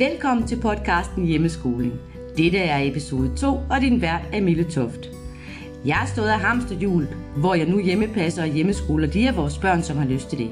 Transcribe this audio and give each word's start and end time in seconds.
Velkommen 0.00 0.46
til 0.46 0.60
podcasten 0.60 1.26
Hjemmeskoling. 1.26 1.92
Dette 2.36 2.58
er 2.58 2.90
episode 2.90 3.36
2, 3.36 3.46
og 3.70 3.80
din 3.80 4.00
vært 4.00 4.22
er 4.32 4.40
Mille 4.40 4.64
Toft. 4.64 5.10
Jeg 5.84 5.96
har 5.96 6.06
stået 6.06 6.28
af 6.28 6.40
hamsterhjul, 6.40 7.08
hvor 7.36 7.54
jeg 7.54 7.66
nu 7.66 7.80
hjemmepasser 7.80 8.42
og 8.42 8.48
hjemmeskoler 8.48 9.06
de 9.06 9.28
af 9.28 9.36
vores 9.36 9.58
børn, 9.58 9.82
som 9.82 9.96
har 9.96 10.04
lyst 10.04 10.28
til 10.28 10.38
det. 10.38 10.50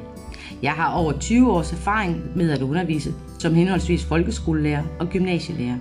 Jeg 0.62 0.72
har 0.72 0.94
over 0.94 1.12
20 1.12 1.52
års 1.52 1.72
erfaring 1.72 2.36
med 2.36 2.50
at 2.50 2.62
undervise 2.62 3.14
som 3.38 3.54
henholdsvis 3.54 4.04
folkeskolelærer 4.04 4.82
og 5.00 5.08
gymnasielærer. 5.08 5.78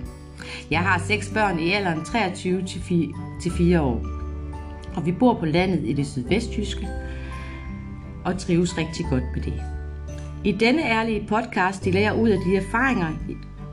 Jeg 0.70 0.80
har 0.80 1.02
seks 1.06 1.30
børn 1.34 1.58
i 1.58 1.72
alderen 1.72 2.04
23 2.04 2.62
til 3.42 3.52
4 3.52 3.80
år. 3.80 4.06
Og 4.96 5.06
vi 5.06 5.12
bor 5.12 5.34
på 5.34 5.46
landet 5.46 5.80
i 5.84 5.92
det 5.92 6.06
sydvestjyske 6.06 6.88
og 8.24 8.38
trives 8.38 8.78
rigtig 8.78 9.06
godt 9.10 9.24
med 9.34 9.42
det. 9.42 9.62
I 10.44 10.52
denne 10.52 10.82
ærlige 10.82 11.26
podcast 11.28 11.84
deler 11.84 12.00
jeg 12.00 12.14
ud 12.14 12.28
af 12.28 12.38
de 12.46 12.56
erfaringer 12.56 13.08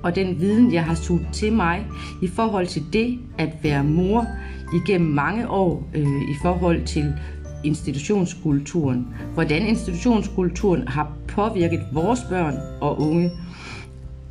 og 0.05 0.15
den 0.15 0.39
viden, 0.39 0.73
jeg 0.73 0.83
har 0.83 0.95
suget 0.95 1.27
til 1.33 1.53
mig 1.53 1.85
i 2.21 2.27
forhold 2.27 2.67
til 2.67 2.83
det 2.93 3.19
at 3.37 3.49
være 3.63 3.83
mor 3.83 4.27
igennem 4.73 5.09
mange 5.09 5.49
år 5.49 5.89
øh, 5.93 6.21
i 6.21 6.35
forhold 6.41 6.85
til 6.85 7.13
institutionskulturen. 7.63 9.07
Hvordan 9.33 9.61
institutionskulturen 9.61 10.87
har 10.87 11.11
påvirket 11.27 11.81
vores 11.93 12.19
børn 12.29 12.55
og 12.81 13.01
unge, 13.01 13.31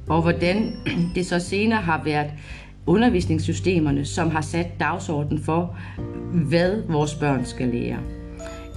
og 0.09 0.23
hvordan 0.23 0.73
det 1.14 1.27
så 1.27 1.38
senere 1.38 1.80
har 1.80 2.02
været 2.05 2.30
undervisningssystemerne, 2.86 4.05
som 4.05 4.30
har 4.30 4.41
sat 4.41 4.80
dagsordenen 4.80 5.42
for, 5.42 5.77
hvad 6.33 6.83
vores 6.88 7.14
børn 7.14 7.45
skal 7.45 7.69
lære. 7.69 7.98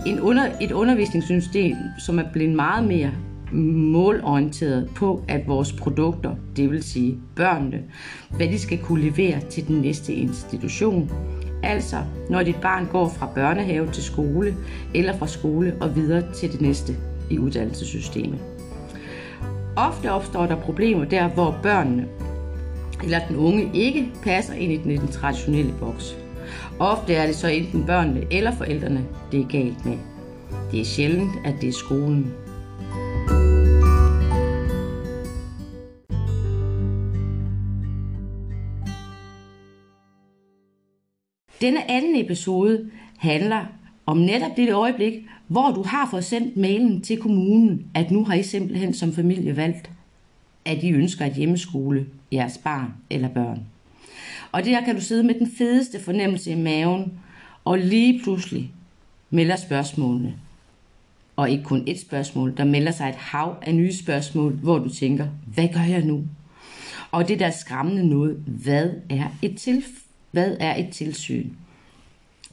En 0.06 0.20
under, 0.20 0.44
et 0.62 0.72
undervisningssystem, 0.72 1.76
som 2.00 2.20
er 2.20 2.32
blevet 2.34 2.56
meget 2.56 2.88
mere 2.88 3.12
målorienteret 3.52 4.90
på, 4.96 5.24
at 5.28 5.48
vores 5.48 5.74
produkter, 5.74 6.36
det 6.56 6.72
vil 6.72 6.84
sige 6.84 7.18
børnene, 7.36 7.84
hvad 8.38 8.48
de 8.48 8.60
skal 8.60 8.78
kunne 8.78 9.02
levere 9.02 9.40
til 9.50 9.68
den 9.68 9.82
næste 9.82 10.14
institution. 10.14 11.12
Altså, 11.64 11.98
når 12.30 12.44
dit 12.44 12.62
barn 12.62 12.88
går 12.92 13.10
fra 13.10 13.30
børnehave 13.36 13.92
til 13.92 14.04
skole, 14.04 14.56
eller 14.96 15.18
fra 15.18 15.28
skole 15.28 15.78
og 15.82 15.96
videre 15.96 16.34
til 16.34 16.52
det 16.52 16.62
næste 16.62 16.96
i 17.30 17.40
uddannelsessystemet. 17.40 18.40
Ofte 19.76 20.12
opstår 20.12 20.46
der 20.46 20.56
problemer 20.56 21.06
der, 21.06 21.28
hvor 21.28 21.60
børnene 21.64 22.08
eller 23.04 23.20
den 23.28 23.36
unge 23.36 23.70
ikke 23.74 24.12
passer 24.24 24.54
ind 24.54 24.72
i 24.72 24.98
den 24.98 25.08
traditionelle 25.08 25.74
boks. 25.80 26.18
Ofte 26.80 27.14
er 27.14 27.26
det 27.26 27.36
så 27.36 27.48
enten 27.48 27.86
børnene 27.86 28.24
eller 28.32 28.52
forældrene, 28.52 29.06
det 29.32 29.40
er 29.40 29.48
galt 29.48 29.86
med. 29.86 29.98
Det 30.72 30.82
er 30.82 30.86
sjældent, 30.86 31.32
at 31.46 31.54
det 31.62 31.70
er 31.70 31.74
skolen. 31.74 32.34
Denne 41.62 41.92
anden 41.92 42.16
episode 42.16 42.90
handler 43.18 43.66
om 44.06 44.18
netop 44.18 44.58
det 44.58 44.74
øjeblik, 44.74 45.14
hvor 45.48 45.72
du 45.72 45.84
har 45.84 46.08
fået 46.12 46.26
sendt 46.26 46.58
mailen 46.58 47.02
til 47.02 47.18
kommunen, 47.18 47.86
at 47.94 48.12
nu 48.12 48.26
har 48.26 48.34
I 48.34 48.44
simpelthen 48.44 48.94
som 48.94 49.14
familie 49.14 49.56
valgt, 49.56 49.92
at 50.66 50.84
I 50.84 50.92
ønsker 50.92 51.26
at 51.26 51.34
hjemmeskole 51.34 52.06
jeres 52.32 52.58
barn 52.58 52.94
eller 53.10 53.28
børn. 53.28 53.60
Og 54.52 54.66
der 54.66 54.82
kan 54.82 54.96
du 54.96 55.02
sidde 55.02 55.24
med 55.24 55.34
den 55.34 55.52
fedeste 55.58 56.00
fornemmelse 56.04 56.52
i 56.52 56.56
maven, 56.56 57.14
og 57.66 57.78
lige 57.78 58.20
pludselig 58.24 58.72
melder 59.30 59.56
spørgsmålene. 59.56 60.34
Og 61.36 61.50
ikke 61.50 61.64
kun 61.64 61.84
et 61.88 62.00
spørgsmål, 62.00 62.58
der 62.58 62.64
melder 62.64 62.92
sig 62.92 63.10
et 63.10 63.16
hav 63.16 63.56
af 63.62 63.76
nye 63.76 63.94
spørgsmål, 63.94 64.54
hvor 64.54 64.78
du 64.78 64.90
tænker, 64.90 65.28
hvad 65.54 65.68
gør 65.74 65.84
jeg 65.90 66.04
nu? 66.04 66.24
Og 67.12 67.28
det 67.28 67.40
der 67.40 67.50
skræmmende 67.50 68.08
noget, 68.08 68.44
hvad 68.46 68.90
er 69.10 69.28
et 69.42 69.58
tilfælde? 69.58 70.07
Hvad 70.32 70.58
er 70.60 70.76
et 70.76 70.90
tilsyn? 70.92 71.50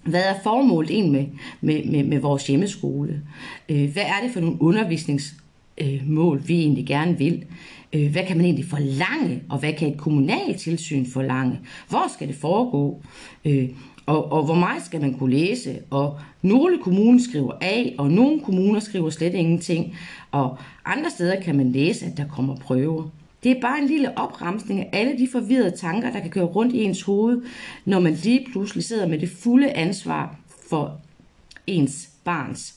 Hvad 0.02 0.22
er 0.22 0.34
formålet 0.42 0.90
egentlig 0.90 1.12
med, 1.12 1.26
med, 1.60 1.84
med, 1.84 2.04
med 2.04 2.18
vores 2.18 2.46
hjemmeskole? 2.46 3.22
Øh, 3.68 3.92
hvad 3.92 4.02
er 4.02 4.22
det 4.22 4.30
for 4.32 4.40
nogle 4.40 4.62
undervisningsmål, 4.62 6.42
vi 6.48 6.60
egentlig 6.60 6.86
gerne 6.86 7.18
vil? 7.18 7.44
Øh, 7.92 8.12
hvad 8.12 8.26
kan 8.26 8.36
man 8.36 8.46
egentlig 8.46 8.66
forlange, 8.66 9.42
og 9.48 9.58
hvad 9.58 9.72
kan 9.72 9.92
et 9.92 9.98
kommunalt 9.98 10.60
tilsyn 10.60 11.06
forlange? 11.06 11.60
Hvor 11.88 12.12
skal 12.14 12.28
det 12.28 12.36
foregå? 12.36 13.02
Øh, 13.44 13.68
og, 14.06 14.32
og 14.32 14.44
hvor 14.44 14.54
meget 14.54 14.82
skal 14.84 15.00
man 15.00 15.14
kunne 15.14 15.34
læse? 15.34 15.78
Og 15.90 16.18
nogle 16.42 16.78
kommuner 16.78 17.20
skriver 17.30 17.52
A, 17.60 17.84
og 17.98 18.10
nogle 18.10 18.40
kommuner 18.40 18.80
skriver 18.80 19.10
slet 19.10 19.34
ingenting. 19.34 19.96
Og 20.30 20.58
andre 20.84 21.10
steder 21.10 21.40
kan 21.40 21.56
man 21.56 21.72
læse, 21.72 22.06
at 22.06 22.16
der 22.16 22.28
kommer 22.28 22.56
prøver. 22.56 23.08
Det 23.44 23.56
er 23.56 23.60
bare 23.60 23.78
en 23.78 23.86
lille 23.86 24.18
opremsning 24.18 24.80
af 24.80 24.88
alle 24.92 25.18
de 25.18 25.28
forvirrede 25.32 25.76
tanker, 25.76 26.12
der 26.12 26.20
kan 26.20 26.30
køre 26.30 26.44
rundt 26.44 26.74
i 26.74 26.82
ens 26.82 27.02
hoved, 27.02 27.42
når 27.84 28.00
man 28.00 28.12
lige 28.12 28.46
pludselig 28.52 28.84
sidder 28.84 29.06
med 29.06 29.18
det 29.18 29.30
fulde 29.30 29.72
ansvar 29.72 30.36
for 30.70 31.00
ens 31.66 32.08
barns 32.24 32.74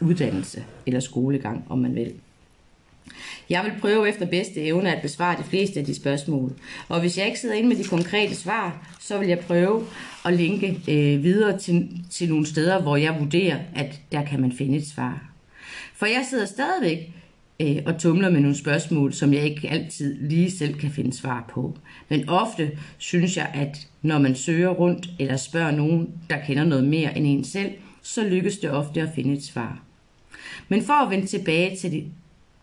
uddannelse 0.00 0.64
eller 0.86 1.00
skolegang, 1.00 1.64
om 1.68 1.78
man 1.78 1.94
vil. 1.94 2.12
Jeg 3.50 3.64
vil 3.64 3.80
prøve 3.80 4.08
efter 4.08 4.26
bedste 4.26 4.62
evne 4.62 4.96
at 4.96 5.02
besvare 5.02 5.38
de 5.38 5.44
fleste 5.44 5.80
af 5.80 5.86
de 5.86 5.94
spørgsmål. 5.94 6.52
Og 6.88 7.00
hvis 7.00 7.18
jeg 7.18 7.26
ikke 7.26 7.38
sidder 7.38 7.54
inde 7.54 7.68
med 7.68 7.76
de 7.76 7.84
konkrete 7.84 8.34
svar, 8.34 8.88
så 9.00 9.18
vil 9.18 9.28
jeg 9.28 9.38
prøve 9.38 9.86
at 10.24 10.34
linke 10.34 10.66
øh, 10.88 11.22
videre 11.22 11.58
til, 11.58 12.04
til 12.10 12.28
nogle 12.28 12.46
steder, 12.46 12.82
hvor 12.82 12.96
jeg 12.96 13.16
vurderer, 13.20 13.58
at 13.74 14.00
der 14.12 14.24
kan 14.24 14.40
man 14.40 14.52
finde 14.52 14.78
et 14.78 14.86
svar. 14.86 15.32
For 15.94 16.06
jeg 16.06 16.26
sidder 16.30 16.46
stadigvæk 16.46 17.10
øh, 17.62 17.82
og 17.86 17.98
tumler 17.98 18.30
med 18.30 18.40
nogle 18.40 18.56
spørgsmål, 18.56 19.12
som 19.12 19.34
jeg 19.34 19.44
ikke 19.44 19.68
altid 19.68 20.28
lige 20.28 20.50
selv 20.50 20.74
kan 20.74 20.90
finde 20.90 21.16
svar 21.16 21.44
på. 21.50 21.78
Men 22.08 22.28
ofte 22.28 22.70
synes 22.98 23.36
jeg, 23.36 23.50
at 23.54 23.88
når 24.02 24.18
man 24.18 24.34
søger 24.34 24.68
rundt 24.68 25.08
eller 25.18 25.36
spørger 25.36 25.70
nogen, 25.70 26.10
der 26.30 26.36
kender 26.46 26.64
noget 26.64 26.84
mere 26.84 27.18
end 27.18 27.26
en 27.26 27.44
selv, 27.44 27.72
så 28.02 28.24
lykkes 28.28 28.58
det 28.58 28.70
ofte 28.70 29.00
at 29.00 29.08
finde 29.14 29.34
et 29.34 29.44
svar. 29.44 29.82
Men 30.68 30.82
for 30.82 30.92
at 30.92 31.10
vende 31.10 31.26
tilbage 31.26 31.76
til 31.76 31.92
det, 31.92 32.04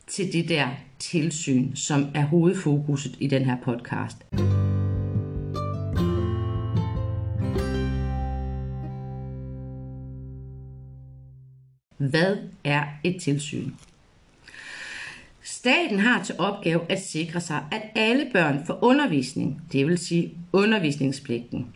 til 0.07 0.33
det 0.33 0.49
der 0.49 0.67
tilsyn, 0.99 1.75
som 1.75 2.07
er 2.13 2.25
hovedfokuset 2.25 3.15
i 3.19 3.27
den 3.27 3.45
her 3.45 3.57
podcast. 3.63 4.17
Hvad 11.97 12.37
er 12.63 12.83
et 13.03 13.21
tilsyn? 13.21 13.71
Staten 15.59 15.99
har 15.99 16.23
til 16.23 16.35
opgave 16.37 16.81
at 16.89 17.01
sikre 17.01 17.41
sig, 17.41 17.63
at 17.71 17.81
alle 17.95 18.25
børn 18.33 18.65
får 18.65 18.79
undervisning, 18.81 19.61
det 19.71 19.87
vil 19.87 19.97
sige 19.97 20.33
undervisningspligten. 20.53 21.67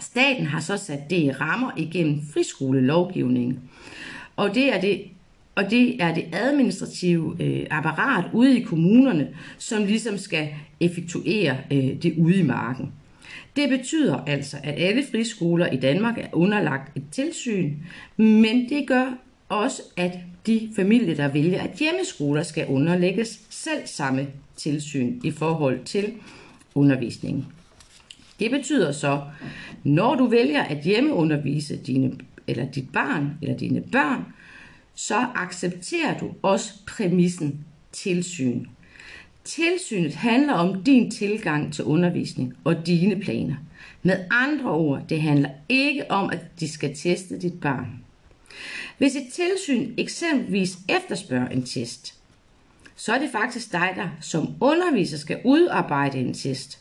Staten 0.00 0.46
har 0.46 0.60
så 0.60 0.76
sat 0.76 1.10
det 1.10 1.16
i 1.16 1.30
rammer 1.30 1.70
igennem 1.76 2.20
friskolelovgivningen, 2.32 3.60
og 4.36 4.54
det 4.54 4.74
er 4.74 4.80
det 4.80 5.02
og 5.54 5.70
det 5.70 6.02
er 6.02 6.14
det 6.14 6.24
administrative 6.32 7.36
øh, 7.40 7.66
apparat 7.70 8.24
ude 8.32 8.60
i 8.60 8.62
kommunerne, 8.62 9.28
som 9.58 9.84
ligesom 9.84 10.18
skal 10.18 10.48
effektuere 10.80 11.56
øh, 11.70 12.02
det 12.02 12.14
ude 12.18 12.36
i 12.36 12.42
marken. 12.42 12.92
Det 13.56 13.68
betyder 13.68 14.24
altså, 14.24 14.56
at 14.62 14.74
alle 14.76 15.04
friskoler 15.10 15.66
i 15.66 15.76
Danmark 15.76 16.18
er 16.18 16.28
underlagt 16.32 16.96
et 16.96 17.04
tilsyn, 17.10 17.72
men 18.16 18.68
det 18.68 18.86
gør 18.86 19.18
også, 19.48 19.82
at 19.96 20.18
de 20.46 20.70
familier, 20.76 21.14
der 21.14 21.28
vælger, 21.28 21.62
at 21.62 21.70
hjemmeskoler 21.78 22.42
skal 22.42 22.66
underlægges 22.66 23.40
selv 23.50 23.86
samme 23.86 24.26
tilsyn 24.56 25.20
i 25.24 25.30
forhold 25.30 25.84
til 25.84 26.12
undervisningen. 26.74 27.46
Det 28.38 28.50
betyder 28.50 28.92
så, 28.92 29.22
når 29.84 30.14
du 30.14 30.26
vælger 30.26 30.62
at 30.62 30.84
hjemmeundervise 30.84 31.76
dine, 31.76 32.12
eller 32.46 32.70
dit 32.70 32.92
barn 32.92 33.30
eller 33.42 33.56
dine 33.56 33.80
børn, 33.80 34.24
så 34.94 35.26
accepterer 35.34 36.18
du 36.18 36.30
også 36.42 36.72
præmissen 36.86 37.64
tilsyn. 37.92 38.66
Tilsynet 39.44 40.14
handler 40.14 40.52
om 40.52 40.82
din 40.82 41.10
tilgang 41.10 41.72
til 41.72 41.84
undervisning 41.84 42.54
og 42.64 42.86
dine 42.86 43.20
planer. 43.20 43.54
Med 44.02 44.16
andre 44.30 44.70
ord, 44.70 45.02
det 45.08 45.22
handler 45.22 45.48
ikke 45.68 46.10
om, 46.10 46.30
at 46.30 46.40
de 46.60 46.68
skal 46.68 46.96
teste 46.96 47.40
dit 47.40 47.60
barn. 47.60 48.04
Hvis 48.98 49.16
et 49.16 49.32
tilsyn 49.32 49.94
eksempelvis 49.98 50.78
efterspørger 50.88 51.48
en 51.48 51.62
test, 51.62 52.14
så 52.96 53.12
er 53.12 53.18
det 53.18 53.30
faktisk 53.32 53.72
dig, 53.72 53.92
der 53.96 54.08
som 54.20 54.54
underviser 54.60 55.18
skal 55.18 55.40
udarbejde 55.44 56.18
en 56.18 56.34
test, 56.34 56.78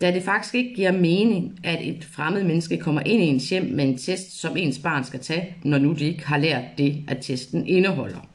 da 0.00 0.10
det 0.10 0.22
faktisk 0.22 0.54
ikke 0.54 0.74
giver 0.74 0.92
mening, 0.92 1.60
at 1.64 1.88
et 1.88 2.04
fremmed 2.04 2.44
menneske 2.44 2.76
kommer 2.76 3.00
ind 3.06 3.22
i 3.22 3.26
ens 3.26 3.48
hjem 3.48 3.64
med 3.64 3.84
en 3.84 3.98
test, 3.98 4.40
som 4.40 4.56
ens 4.56 4.78
barn 4.78 5.04
skal 5.04 5.20
tage, 5.20 5.56
når 5.64 5.78
nu 5.78 5.92
de 5.92 6.04
ikke 6.04 6.26
har 6.26 6.38
lært 6.38 6.64
det, 6.78 7.04
at 7.08 7.18
testen 7.20 7.66
indeholder. 7.66 8.28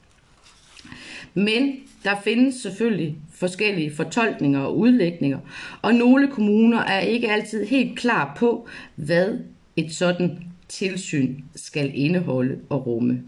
Men 1.33 1.75
der 2.03 2.15
findes 2.23 2.55
selvfølgelig 2.55 3.15
forskellige 3.33 3.95
fortolkninger 3.95 4.59
og 4.59 4.77
udlægninger, 4.77 5.39
og 5.81 5.93
nogle 5.93 6.27
kommuner 6.27 6.79
er 6.79 6.99
ikke 6.99 7.31
altid 7.31 7.65
helt 7.65 7.99
klar 7.99 8.33
på, 8.37 8.67
hvad 8.95 9.39
et 9.75 9.95
sådan 9.95 10.46
tilsyn 10.69 11.35
skal 11.55 11.91
indeholde 11.95 12.59
og 12.69 12.87
rumme. 12.87 13.23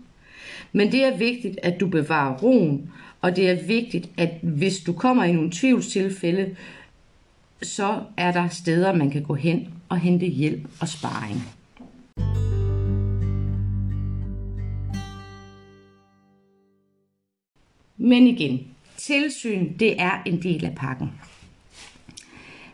Men 0.74 0.92
det 0.92 1.04
er 1.04 1.18
vigtigt, 1.18 1.60
at 1.64 1.80
du 1.80 1.88
bevarer 1.88 2.38
roen, 2.38 2.92
og 3.22 3.36
det 3.36 3.50
er 3.50 3.66
vigtigt, 3.68 4.10
at 4.18 4.30
hvis 4.42 4.80
du 4.80 4.94
kommer 4.94 5.24
i 5.24 5.32
nogle 5.32 5.52
tvivlstilfælde, 5.52 6.56
så 7.62 8.04
er 8.18 8.32
der 8.32 8.48
steder, 8.48 8.96
man 8.96 9.10
kan 9.10 9.24
gå 9.24 9.34
hen 9.34 9.68
og 9.90 10.00
hente 10.00 10.26
hjælp 10.26 10.68
og 10.82 10.88
sparring. 10.88 11.44
Men 17.98 18.28
igen, 18.28 18.68
tilsyn, 18.98 19.78
det 19.80 20.02
er 20.02 20.24
en 20.26 20.44
del 20.44 20.66
af 20.66 20.76
pakken. 20.76 21.12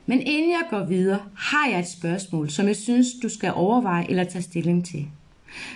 Men 0.06 0.22
inden 0.22 0.52
jeg 0.52 0.64
går 0.70 0.86
videre, 0.86 1.20
har 1.36 1.70
jeg 1.70 1.80
et 1.80 1.88
spørgsmål, 1.88 2.50
som 2.50 2.68
jeg 2.68 2.76
synes, 2.76 3.08
du 3.24 3.30
skal 3.30 3.52
overveje 3.56 4.10
eller 4.10 4.24
tage 4.24 4.42
stilling 4.42 4.86
til. 4.86 5.08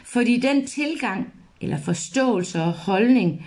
Fordi 0.04 0.40
den 0.40 0.68
tilgang 0.68 1.34
eller 1.62 1.78
forståelse 1.78 2.62
og 2.62 2.72
holdning, 2.72 3.46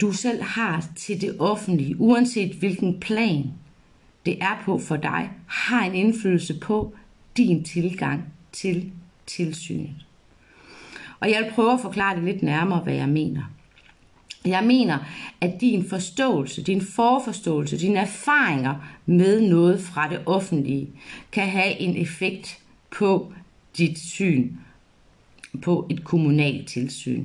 du 0.00 0.12
selv 0.12 0.42
har 0.42 0.84
til 0.96 1.20
det 1.20 1.36
offentlige, 1.38 2.00
uanset 2.00 2.54
hvilken 2.54 3.00
plan 3.00 3.52
det 4.26 4.42
er 4.42 4.62
på 4.64 4.78
for 4.78 4.96
dig, 4.96 5.30
har 5.46 5.84
en 5.84 5.94
indflydelse 5.94 6.58
på 6.60 6.94
din 7.36 7.64
tilgang 7.64 8.24
til 8.52 8.92
tilsynet. 9.26 9.90
Og 11.20 11.30
jeg 11.30 11.42
vil 11.42 11.50
prøve 11.50 11.72
at 11.72 11.80
forklare 11.80 12.16
det 12.16 12.24
lidt 12.24 12.42
nærmere, 12.42 12.80
hvad 12.80 12.94
jeg 12.94 13.08
mener. 13.08 13.42
Jeg 14.46 14.64
mener, 14.64 14.98
at 15.40 15.60
din 15.60 15.88
forståelse, 15.88 16.62
din 16.62 16.80
forforståelse, 16.80 17.78
dine 17.78 17.98
erfaringer 17.98 18.74
med 19.06 19.40
noget 19.40 19.80
fra 19.80 20.08
det 20.10 20.20
offentlige, 20.26 20.88
kan 21.32 21.48
have 21.48 21.80
en 21.80 21.96
effekt 21.96 22.58
på 22.90 23.32
dit 23.78 23.98
syn 23.98 24.52
på 25.62 25.86
et 25.90 26.04
kommunalt 26.04 26.68
tilsyn. 26.68 27.24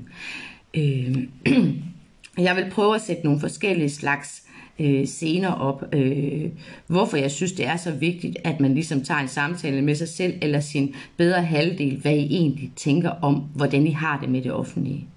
Øh, 0.73 1.17
jeg 2.47 2.55
vil 2.55 2.71
prøve 2.71 2.95
at 2.95 3.01
sætte 3.01 3.23
nogle 3.23 3.39
forskellige 3.39 3.89
slags 3.89 4.43
øh, 4.79 5.07
scener 5.07 5.51
op, 5.51 5.83
øh, 5.93 6.49
hvorfor 6.87 7.17
jeg 7.17 7.31
synes, 7.31 7.51
det 7.51 7.67
er 7.67 7.77
så 7.77 7.91
vigtigt, 7.91 8.37
at 8.43 8.59
man 8.59 8.73
ligesom 8.73 9.03
tager 9.03 9.19
en 9.19 9.27
samtale 9.27 9.81
med 9.81 9.95
sig 9.95 10.07
selv 10.07 10.33
eller 10.41 10.59
sin 10.59 10.95
bedre 11.17 11.43
halvdel, 11.43 11.97
hvad 11.97 12.15
I 12.15 12.25
egentlig 12.25 12.71
tænker 12.75 13.09
om, 13.09 13.35
hvordan 13.55 13.87
I 13.87 13.91
har 13.91 14.19
det 14.19 14.29
med 14.29 14.41
det 14.41 14.51
offentlige. 14.51 15.07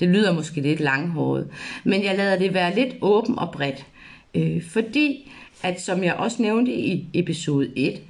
Det 0.00 0.08
lyder 0.08 0.32
måske 0.32 0.60
lidt 0.60 0.80
langhåret, 0.80 1.48
men 1.84 2.04
jeg 2.04 2.16
lader 2.16 2.38
det 2.38 2.54
være 2.54 2.74
lidt 2.74 2.94
åben 3.00 3.38
og 3.38 3.52
bredt, 3.52 3.86
øh, 4.34 4.62
fordi 4.62 5.32
at 5.62 5.80
som 5.80 6.04
jeg 6.04 6.14
også 6.14 6.42
nævnte 6.42 6.72
i 6.72 7.06
episode 7.14 7.72
1, 7.76 8.00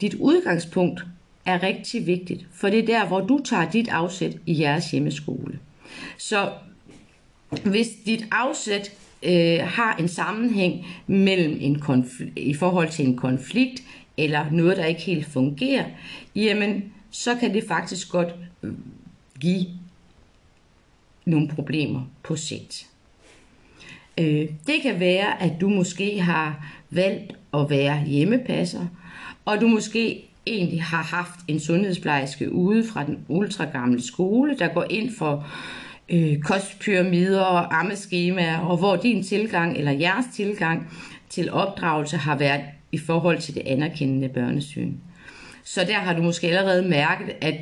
dit 0.00 0.14
udgangspunkt 0.14 1.04
er 1.44 1.62
rigtig 1.62 2.06
vigtigt, 2.06 2.46
for 2.52 2.68
det 2.68 2.78
er 2.78 2.86
der, 2.86 3.06
hvor 3.06 3.20
du 3.20 3.40
tager 3.44 3.70
dit 3.70 3.88
afsæt 3.88 4.36
i 4.46 4.60
jeres 4.60 4.90
hjemmeskole. 4.90 5.58
Så 6.18 6.52
hvis 7.64 7.88
dit 8.06 8.26
afsæt 8.30 8.92
øh, 9.22 9.58
har 9.64 9.96
en 9.96 10.08
sammenhæng 10.08 10.86
mellem 11.06 11.56
en 11.60 11.76
konfl- 11.76 12.32
i 12.36 12.54
forhold 12.54 12.88
til 12.88 13.06
en 13.06 13.16
konflikt 13.16 13.82
eller 14.16 14.50
noget, 14.50 14.76
der 14.76 14.84
ikke 14.84 15.00
helt 15.00 15.26
fungerer, 15.26 15.84
jamen 16.36 16.92
så 17.10 17.34
kan 17.34 17.54
det 17.54 17.64
faktisk 17.68 18.10
godt 18.10 18.34
give 19.40 19.66
nogle 21.24 21.48
problemer 21.48 22.02
på 22.22 22.36
sigt. 22.36 22.86
Øh, 24.18 24.48
det 24.66 24.82
kan 24.82 25.00
være, 25.00 25.42
at 25.42 25.52
du 25.60 25.68
måske 25.68 26.20
har 26.20 26.66
valgt 26.90 27.32
at 27.54 27.70
være 27.70 28.04
hjemmepasser, 28.04 28.86
og 29.44 29.60
du 29.60 29.68
måske 29.68 30.24
egentlig 30.46 30.82
har 30.82 31.02
haft 31.02 31.40
en 31.48 31.60
sundhedsplejerske 31.60 32.52
ude 32.52 32.84
fra 32.84 33.04
den 33.04 33.18
ultragamle 33.28 34.02
skole, 34.02 34.56
der 34.58 34.68
går 34.68 34.86
ind 34.90 35.10
for 35.18 35.46
øh, 36.08 36.38
kostpyramider 36.38 37.42
og 37.42 37.78
ammeskemaer, 37.80 38.58
og 38.58 38.76
hvor 38.76 38.96
din 38.96 39.22
tilgang 39.22 39.76
eller 39.76 39.92
jeres 39.92 40.26
tilgang 40.34 40.88
til 41.28 41.52
opdragelse 41.52 42.16
har 42.16 42.38
været 42.38 42.64
i 42.92 42.98
forhold 42.98 43.38
til 43.38 43.54
det 43.54 43.62
anerkendende 43.66 44.28
børnesyn. 44.28 44.92
Så 45.64 45.84
der 45.84 45.94
har 45.94 46.12
du 46.12 46.22
måske 46.22 46.46
allerede 46.46 46.88
mærket, 46.88 47.34
at, 47.40 47.54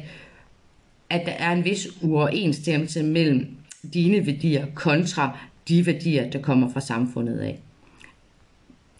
at 1.10 1.26
der 1.26 1.32
er 1.32 1.52
en 1.52 1.64
vis 1.64 1.88
uoverensstemmelse 2.02 3.02
mellem 3.02 3.46
dine 3.94 4.26
værdier 4.26 4.66
kontra 4.74 5.38
de 5.68 5.86
værdier, 5.86 6.30
der 6.30 6.42
kommer 6.42 6.72
fra 6.72 6.80
samfundet 6.80 7.38
af. 7.38 7.58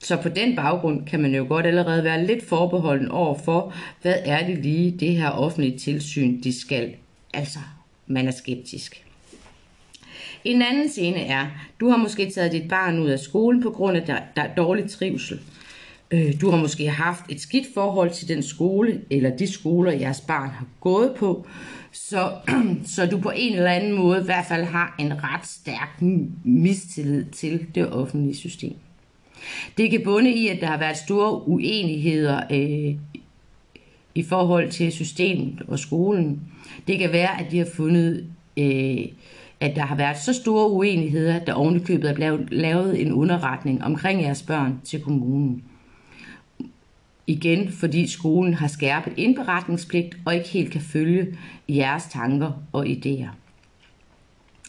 Så 0.00 0.16
på 0.16 0.28
den 0.28 0.56
baggrund 0.56 1.06
kan 1.06 1.20
man 1.20 1.34
jo 1.34 1.46
godt 1.49 1.66
allerede 1.66 2.05
være 2.05 2.26
lidt 2.26 2.44
forbeholden 2.44 3.08
over 3.08 3.38
for, 3.38 3.75
hvad 4.02 4.14
er 4.25 4.46
det 4.46 4.58
lige, 4.58 4.90
det 4.90 5.16
her 5.16 5.31
offentlige 5.31 5.78
tilsyn, 5.78 6.43
de 6.43 6.60
skal. 6.60 6.94
Altså, 7.34 7.58
man 8.06 8.28
er 8.28 8.31
skeptisk. 8.31 9.04
En 10.44 10.62
anden 10.62 10.88
scene 10.88 11.20
er, 11.20 11.46
du 11.81 11.88
har 11.88 11.96
måske 11.96 12.31
taget 12.31 12.52
dit 12.52 12.69
barn 12.69 12.99
ud 12.99 13.08
af 13.08 13.19
skolen 13.19 13.62
på 13.62 13.70
grund 13.70 13.96
af 13.96 14.02
der, 14.02 14.19
der 14.37 14.54
dårlig 14.56 14.90
trivsel. 14.90 15.40
Øh, 16.11 16.40
du 16.40 16.50
har 16.50 16.58
måske 16.58 16.88
haft 16.88 17.22
et 17.28 17.40
skidt 17.40 17.66
forhold 17.75 18.11
til 18.11 18.28
den 18.28 18.43
skole, 18.43 19.00
eller 19.11 19.37
de 19.37 19.52
skoler, 19.52 19.93
jeres 19.93 20.20
barn 20.20 20.49
har 20.49 20.66
gået 20.81 21.14
på, 21.16 21.46
så, 22.06 22.33
så 22.95 23.06
du 23.06 23.21
på 23.21 23.33
en 23.37 23.55
eller 23.55 23.71
anden 23.71 23.93
måde 23.93 24.21
i 24.21 24.25
hvert 24.25 24.47
fald 24.47 24.65
har 24.65 24.95
en 24.99 25.12
ret 25.25 25.47
stærk 25.47 26.03
mistillid 26.45 27.25
til 27.25 27.67
det 27.75 27.93
offentlige 27.93 28.37
system. 28.37 28.75
Det 29.77 29.91
kan 29.91 30.00
bunde 30.05 30.31
i, 30.31 30.49
at 30.49 30.61
der 30.61 30.67
har 30.67 30.79
været 30.79 30.97
store 30.97 31.49
uenigheder 31.49 32.43
øh, 32.50 32.95
i 34.15 34.23
forhold 34.23 34.71
til 34.71 34.93
systemet 34.93 35.62
og 35.69 35.79
skolen. 35.79 36.41
Det 36.87 36.99
kan 36.99 37.12
være, 37.12 37.41
at 37.41 37.50
de 37.50 37.59
har 37.59 37.69
fundet, 37.77 38.27
øh, 38.56 39.06
at 39.61 39.77
der 39.77 39.83
har 39.83 39.97
været 39.97 40.19
så 40.19 40.33
store 40.33 40.71
uenigheder, 40.71 41.41
at 41.41 41.47
der 41.47 41.53
ovenikøbet 41.53 42.11
er 42.11 42.15
blevet 42.15 42.49
lavet 42.50 43.00
en 43.00 43.12
underretning 43.12 43.85
omkring 43.85 44.23
jeres 44.23 44.43
børn 44.43 44.81
til 44.85 45.00
kommunen. 45.00 45.65
Igen, 47.28 47.72
fordi 47.72 48.06
skolen 48.06 48.54
har 48.54 48.69
skærpet 48.69 49.12
indberetningspligt 49.16 50.16
og 50.25 50.34
ikke 50.34 50.48
helt 50.48 50.72
kan 50.72 50.80
følge 50.80 51.38
jeres 51.69 52.04
tanker 52.10 52.52
og 52.72 52.86
idéer. 52.86 53.28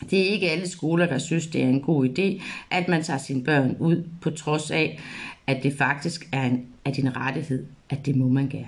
Det 0.10 0.20
er 0.20 0.32
ikke 0.32 0.50
alle 0.50 0.70
skoler, 0.70 1.06
der 1.06 1.18
synes, 1.18 1.48
det 1.48 1.64
er 1.64 1.68
en 1.68 1.82
god 1.82 2.10
idé, 2.10 2.44
at 2.72 2.88
man 2.88 3.04
tager 3.04 3.18
sine 3.18 3.44
børn 3.44 3.76
ud, 3.80 4.04
på 4.22 4.30
trods 4.30 4.72
af, 4.72 5.00
at 5.48 5.64
det 5.64 5.74
faktisk 5.78 6.30
er 6.32 6.44
en, 6.44 6.66
er 6.86 6.92
din 6.92 7.18
rettighed, 7.18 7.66
at 7.90 8.06
det 8.06 8.16
må 8.16 8.28
man 8.28 8.50
gerne. 8.50 8.68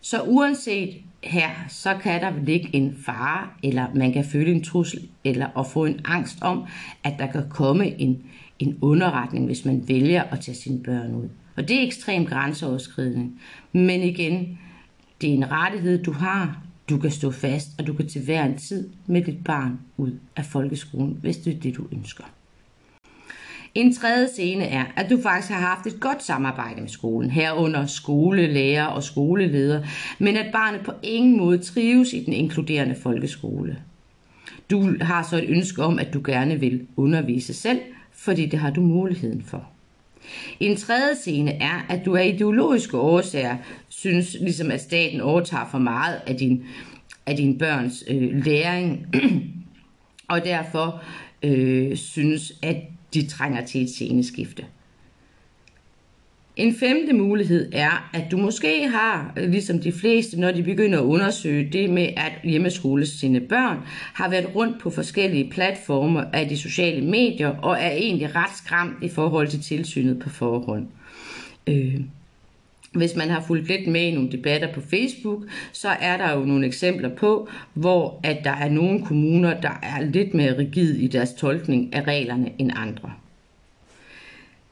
Så 0.00 0.22
uanset 0.22 0.94
her, 1.24 1.50
så 1.68 1.96
kan 2.02 2.20
der 2.20 2.32
ligge 2.44 2.68
en 2.72 2.96
fare, 3.06 3.48
eller 3.62 3.86
man 3.94 4.12
kan 4.12 4.24
føle 4.24 4.52
en 4.52 4.64
trussel, 4.64 5.08
eller 5.24 5.58
at 5.58 5.66
få 5.66 5.84
en 5.84 6.00
angst 6.04 6.38
om, 6.42 6.64
at 7.04 7.14
der 7.18 7.26
kan 7.26 7.48
komme 7.48 8.00
en, 8.00 8.22
en 8.58 8.78
underretning, 8.80 9.46
hvis 9.46 9.64
man 9.64 9.88
vælger 9.88 10.22
at 10.22 10.40
tage 10.40 10.56
sine 10.56 10.82
børn 10.82 11.14
ud. 11.14 11.28
Og 11.60 11.68
det 11.68 11.76
er 11.76 11.86
ekstremt 11.86 12.28
grænseoverskridende. 12.28 13.30
Men 13.72 14.02
igen, 14.02 14.58
det 15.20 15.30
er 15.30 15.34
en 15.34 15.50
rettighed, 15.50 16.02
du 16.02 16.12
har. 16.12 16.62
Du 16.88 16.98
kan 16.98 17.10
stå 17.10 17.30
fast, 17.30 17.68
og 17.78 17.86
du 17.86 17.92
kan 17.92 18.08
til 18.08 18.24
hver 18.24 18.44
en 18.44 18.58
tid 18.58 18.88
med 19.06 19.22
dit 19.22 19.44
barn 19.44 19.78
ud 19.96 20.12
af 20.36 20.44
folkeskolen, 20.44 21.18
hvis 21.20 21.36
det 21.36 21.56
er 21.56 21.60
det, 21.60 21.76
du 21.76 21.86
ønsker. 21.92 22.24
En 23.74 23.94
tredje 23.94 24.28
scene 24.28 24.64
er, 24.64 24.84
at 24.96 25.10
du 25.10 25.22
faktisk 25.22 25.52
har 25.52 25.60
haft 25.60 25.86
et 25.86 26.00
godt 26.00 26.22
samarbejde 26.22 26.80
med 26.80 26.88
skolen, 26.88 27.30
herunder 27.30 27.86
skolelærer 27.86 28.86
og 28.86 29.02
skoleleder, 29.02 29.82
men 30.18 30.36
at 30.36 30.52
barnet 30.52 30.80
på 30.80 30.92
ingen 31.02 31.36
måde 31.36 31.58
trives 31.58 32.12
i 32.12 32.24
den 32.24 32.32
inkluderende 32.32 32.94
folkeskole. 33.02 33.78
Du 34.70 34.94
har 35.00 35.22
så 35.22 35.36
et 35.36 35.48
ønske 35.48 35.82
om, 35.82 35.98
at 35.98 36.14
du 36.14 36.22
gerne 36.24 36.60
vil 36.60 36.86
undervise 36.96 37.54
selv, 37.54 37.80
fordi 38.12 38.46
det 38.46 38.58
har 38.58 38.70
du 38.70 38.80
muligheden 38.80 39.42
for. 39.42 39.70
En 40.60 40.76
tredje 40.76 41.14
scene 41.16 41.50
er, 41.50 41.86
at 41.88 42.04
du 42.04 42.16
af 42.16 42.26
ideologiske 42.26 42.98
årsager 42.98 43.56
synes, 43.88 44.36
ligesom 44.40 44.70
at 44.70 44.80
staten 44.80 45.20
overtager 45.20 45.68
for 45.70 45.78
meget 45.78 46.20
af 46.26 46.36
din, 46.36 46.64
af 47.26 47.36
din 47.36 47.58
børns 47.58 48.04
øh, 48.08 48.44
læring, 48.44 49.06
og 50.28 50.44
derfor 50.44 51.02
øh, 51.42 51.96
synes, 51.96 52.52
at 52.62 52.76
de 53.14 53.26
trænger 53.26 53.64
til 53.64 53.82
et 53.82 53.90
sceneskifte. 53.90 54.64
En 56.56 56.74
femte 56.74 57.12
mulighed 57.12 57.68
er, 57.72 58.10
at 58.14 58.24
du 58.30 58.36
måske 58.36 58.88
har, 58.88 59.32
øh, 59.36 59.50
ligesom 59.50 59.78
de 59.78 59.92
fleste, 59.92 60.40
når 60.40 60.50
de 60.50 60.62
begynder 60.62 60.98
at 60.98 61.04
undersøge 61.04 61.68
det 61.72 61.90
med 61.90 62.08
at 62.16 62.32
hjemmeskole 62.44 63.06
sine 63.06 63.40
børn, 63.40 63.78
har 64.14 64.30
været 64.30 64.54
rundt 64.54 64.80
på 64.80 64.90
forskellige 64.90 65.50
platforme 65.50 66.36
af 66.36 66.48
de 66.48 66.58
sociale 66.58 67.06
medier 67.06 67.48
og 67.48 67.76
er 67.80 67.90
egentlig 67.90 68.36
ret 68.36 68.56
skræmt 68.56 68.96
i 69.02 69.08
forhold 69.08 69.48
til 69.48 69.62
tilsynet 69.62 70.18
på 70.18 70.28
forhånd. 70.28 70.86
Øh. 71.66 72.00
Hvis 72.92 73.16
man 73.16 73.30
har 73.30 73.44
fulgt 73.46 73.68
lidt 73.68 73.86
med 73.86 74.00
i 74.00 74.14
nogle 74.14 74.32
debatter 74.32 74.72
på 74.72 74.80
Facebook, 74.80 75.42
så 75.72 75.88
er 75.88 76.16
der 76.16 76.32
jo 76.32 76.44
nogle 76.44 76.66
eksempler 76.66 77.08
på, 77.08 77.48
hvor 77.74 78.20
at 78.22 78.38
der 78.44 78.50
er 78.50 78.68
nogle 78.68 79.02
kommuner, 79.06 79.60
der 79.60 79.80
er 79.82 80.00
lidt 80.00 80.34
mere 80.34 80.58
rigid 80.58 80.94
i 80.94 81.06
deres 81.06 81.32
tolkning 81.32 81.94
af 81.94 82.02
reglerne 82.02 82.50
end 82.58 82.70
andre. 82.76 83.12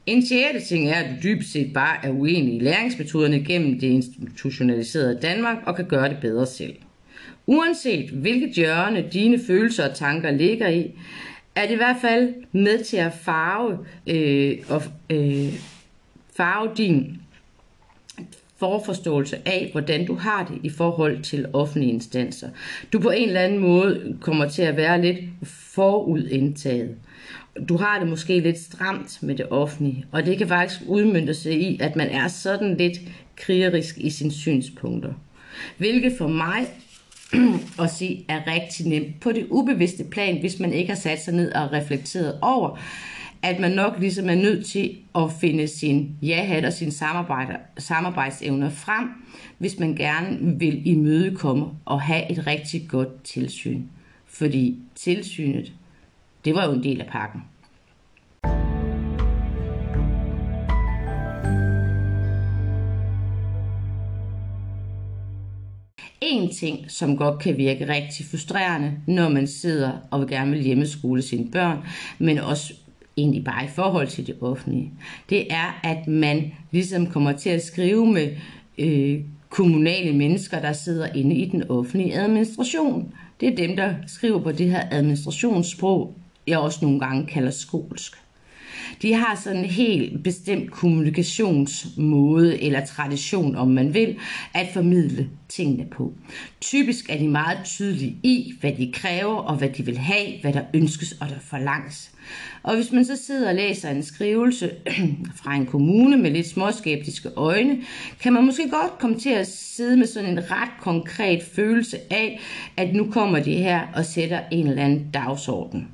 En 0.09 0.27
sjette 0.27 0.61
ting 0.61 0.89
er, 0.91 0.95
at 0.95 1.11
du 1.11 1.23
dybest 1.23 1.53
set 1.53 1.73
bare 1.73 2.07
er 2.07 2.11
uenig 2.11 2.55
i 2.55 2.59
læringsmetoderne 2.59 3.45
gennem 3.45 3.81
det 3.81 3.87
institutionaliserede 3.87 5.19
Danmark 5.23 5.57
og 5.67 5.77
kan 5.77 5.85
gøre 5.85 6.09
det 6.09 6.19
bedre 6.21 6.47
selv. 6.47 6.75
Uanset 7.47 8.11
hvilket 8.11 8.51
hjørne 8.51 9.05
dine 9.13 9.41
følelser 9.47 9.89
og 9.89 9.95
tanker 9.95 10.31
ligger 10.31 10.69
i, 10.69 10.91
er 11.55 11.63
det 11.63 11.73
i 11.73 11.77
hvert 11.77 11.97
fald 12.01 12.35
med 12.53 12.85
til 12.85 12.97
at 12.97 13.13
farve, 13.23 13.79
øh, 14.07 14.59
og, 14.69 14.83
øh, 15.11 15.53
farve 16.37 16.71
din 16.77 17.23
forforståelse 18.57 19.37
af, 19.47 19.69
hvordan 19.73 20.07
du 20.07 20.15
har 20.15 20.45
det 20.45 20.59
i 20.63 20.71
forhold 20.71 21.23
til 21.23 21.47
offentlige 21.53 21.93
instanser. 21.93 22.49
Du 22.93 22.99
på 22.99 23.11
en 23.11 23.29
eller 23.29 23.41
anden 23.41 23.59
måde 23.59 24.17
kommer 24.21 24.49
til 24.49 24.63
at 24.63 24.77
være 24.77 25.03
lidt 25.03 25.19
forudindtaget. 25.45 26.97
Du 27.69 27.77
har 27.77 27.99
det 27.99 28.09
måske 28.09 28.41
lidt 28.41 28.59
stramt 28.59 29.19
med 29.23 29.35
det 29.35 29.47
offentlige, 29.51 30.05
og 30.13 30.27
det 30.27 30.39
kan 30.39 30.49
faktisk 30.49 30.81
udmyndte 30.87 31.35
sig 31.35 31.61
i, 31.61 31.79
at 31.81 31.97
man 31.97 32.09
er 32.09 32.29
sådan 32.29 32.77
lidt 32.77 32.99
krigerisk 33.37 33.99
i 33.99 34.11
sine 34.11 34.33
synspunkter. 34.33 35.13
Hvilket 35.79 36.13
for 36.19 36.29
mig 36.29 36.67
at 37.83 37.91
sige 37.91 38.25
er 38.29 38.41
rigtig 38.47 38.87
nemt 38.87 39.21
på 39.21 39.33
det 39.33 39.47
ubevidste 39.51 40.05
plan, 40.05 40.41
hvis 40.41 40.61
man 40.61 40.73
ikke 40.73 40.93
har 40.93 41.01
sat 41.01 41.23
sig 41.23 41.35
ned 41.35 41.53
og 41.53 41.73
reflekteret 41.73 42.39
over, 42.43 42.79
at 43.43 43.61
man 43.61 43.71
nok 43.71 43.95
ligesom 44.01 44.29
er 44.31 44.35
nødt 44.35 44.67
til 44.67 44.97
at 45.15 45.33
finde 45.41 45.69
sin 45.69 46.17
ja-hat 46.23 46.65
og 46.65 46.73
sine 46.73 46.93
samarbejdsevner 47.79 48.71
frem, 48.71 49.09
hvis 49.59 49.79
man 49.79 49.95
gerne 49.95 50.59
vil 50.59 50.87
imødekomme 50.87 51.67
og 51.85 52.01
have 52.01 52.33
et 52.33 52.47
rigtig 52.47 52.89
godt 52.89 53.25
tilsyn. 53.25 53.83
Fordi 54.27 54.79
tilsynet, 54.95 55.73
det 56.49 56.57
var 56.57 56.67
jo 56.67 56.73
en 56.73 56.83
del 56.83 57.01
af 57.01 57.07
pakken. 57.07 57.41
En 66.21 66.51
ting, 66.55 66.91
som 66.91 67.17
godt 67.17 67.39
kan 67.39 67.57
virke 67.57 67.89
rigtig 67.89 68.27
frustrerende, 68.27 68.93
når 69.07 69.29
man 69.29 69.47
sidder 69.47 69.93
og 70.11 70.21
vil 70.21 70.29
gerne 70.29 70.51
vil 70.51 70.63
hjemmeskole 70.63 71.23
sine 71.23 71.51
børn, 71.51 71.79
men 72.19 72.39
også 72.39 72.75
egentlig 73.17 73.45
bare 73.45 73.65
i 73.65 73.69
forhold 73.69 74.07
til 74.07 74.27
det 74.27 74.37
offentlige, 74.41 74.91
det 75.31 75.53
er, 75.53 75.81
at 75.85 76.07
man 76.07 76.53
ligesom 76.71 77.07
kommer 77.07 77.33
til 77.33 77.51
at 77.51 77.63
skrive 77.63 78.07
med 78.07 78.37
øh, 78.79 79.21
kommunale 79.49 80.17
mennesker, 80.17 80.61
der 80.61 80.73
sidder 80.73 81.13
inde 81.13 81.35
i 81.35 81.45
den 81.45 81.71
offentlige 81.71 82.15
administration. 82.15 83.15
Det 83.41 83.49
er 83.49 83.57
dem, 83.57 83.77
der 83.77 83.95
skriver 84.07 84.41
på 84.41 84.53
det 84.53 84.71
her 84.71 84.83
administrationssprog, 84.91 86.15
jeg 86.49 86.59
også 86.59 86.79
nogle 86.83 87.01
gange 87.01 87.27
kalder 87.27 87.51
skolsk. 87.51 88.17
De 89.03 89.15
har 89.15 89.41
sådan 89.45 89.59
en 89.59 89.65
helt 89.65 90.23
bestemt 90.23 90.71
kommunikationsmåde 90.71 92.63
eller 92.63 92.87
tradition, 92.87 93.57
om 93.57 93.69
man 93.69 93.95
vil, 93.95 94.17
at 94.55 94.69
formidle 94.73 95.29
tingene 95.49 95.87
på. 95.91 96.13
Typisk 96.61 97.11
er 97.11 97.19
de 97.19 97.29
meget 97.29 97.59
tydelige 97.65 98.17
i, 98.23 98.55
hvad 98.61 98.73
de 98.73 98.93
kræver 98.95 99.37
og 99.37 99.57
hvad 99.57 99.69
de 99.69 99.87
vil 99.87 99.99
have, 99.99 100.41
hvad 100.41 100.53
der 100.53 100.63
ønskes 100.75 101.13
og 101.21 101.29
der 101.29 101.39
forlanges. 101.41 102.11
Og 102.63 102.75
hvis 102.75 102.93
man 102.93 103.05
så 103.05 103.17
sidder 103.17 103.49
og 103.49 103.55
læser 103.55 103.91
en 103.91 104.03
skrivelse 104.03 104.71
fra 105.43 105.55
en 105.55 105.67
kommune 105.67 106.17
med 106.17 106.31
lidt 106.31 106.49
småskeptiske 106.49 107.29
øjne, 107.37 107.79
kan 108.21 108.33
man 108.33 108.45
måske 108.45 108.71
godt 108.71 108.99
komme 108.99 109.19
til 109.19 109.31
at 109.31 109.47
sidde 109.47 109.97
med 109.97 110.07
sådan 110.07 110.31
en 110.31 110.51
ret 110.51 110.71
konkret 110.81 111.43
følelse 111.43 111.99
af, 112.11 112.41
at 112.77 112.95
nu 112.95 113.11
kommer 113.11 113.39
de 113.39 113.57
her 113.57 113.81
og 113.95 114.05
sætter 114.05 114.41
en 114.53 114.67
eller 114.67 114.83
anden 114.83 115.11
dagsorden. 115.15 115.89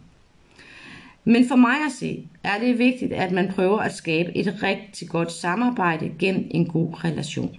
Men 1.24 1.48
for 1.48 1.56
mig 1.56 1.76
at 1.86 1.92
se, 1.98 2.26
er 2.44 2.58
det 2.58 2.78
vigtigt, 2.78 3.12
at 3.12 3.32
man 3.32 3.52
prøver 3.52 3.78
at 3.78 3.94
skabe 3.94 4.36
et 4.36 4.62
rigtig 4.62 5.08
godt 5.08 5.32
samarbejde 5.32 6.12
gennem 6.18 6.46
en 6.50 6.66
god 6.66 7.04
relation. 7.04 7.56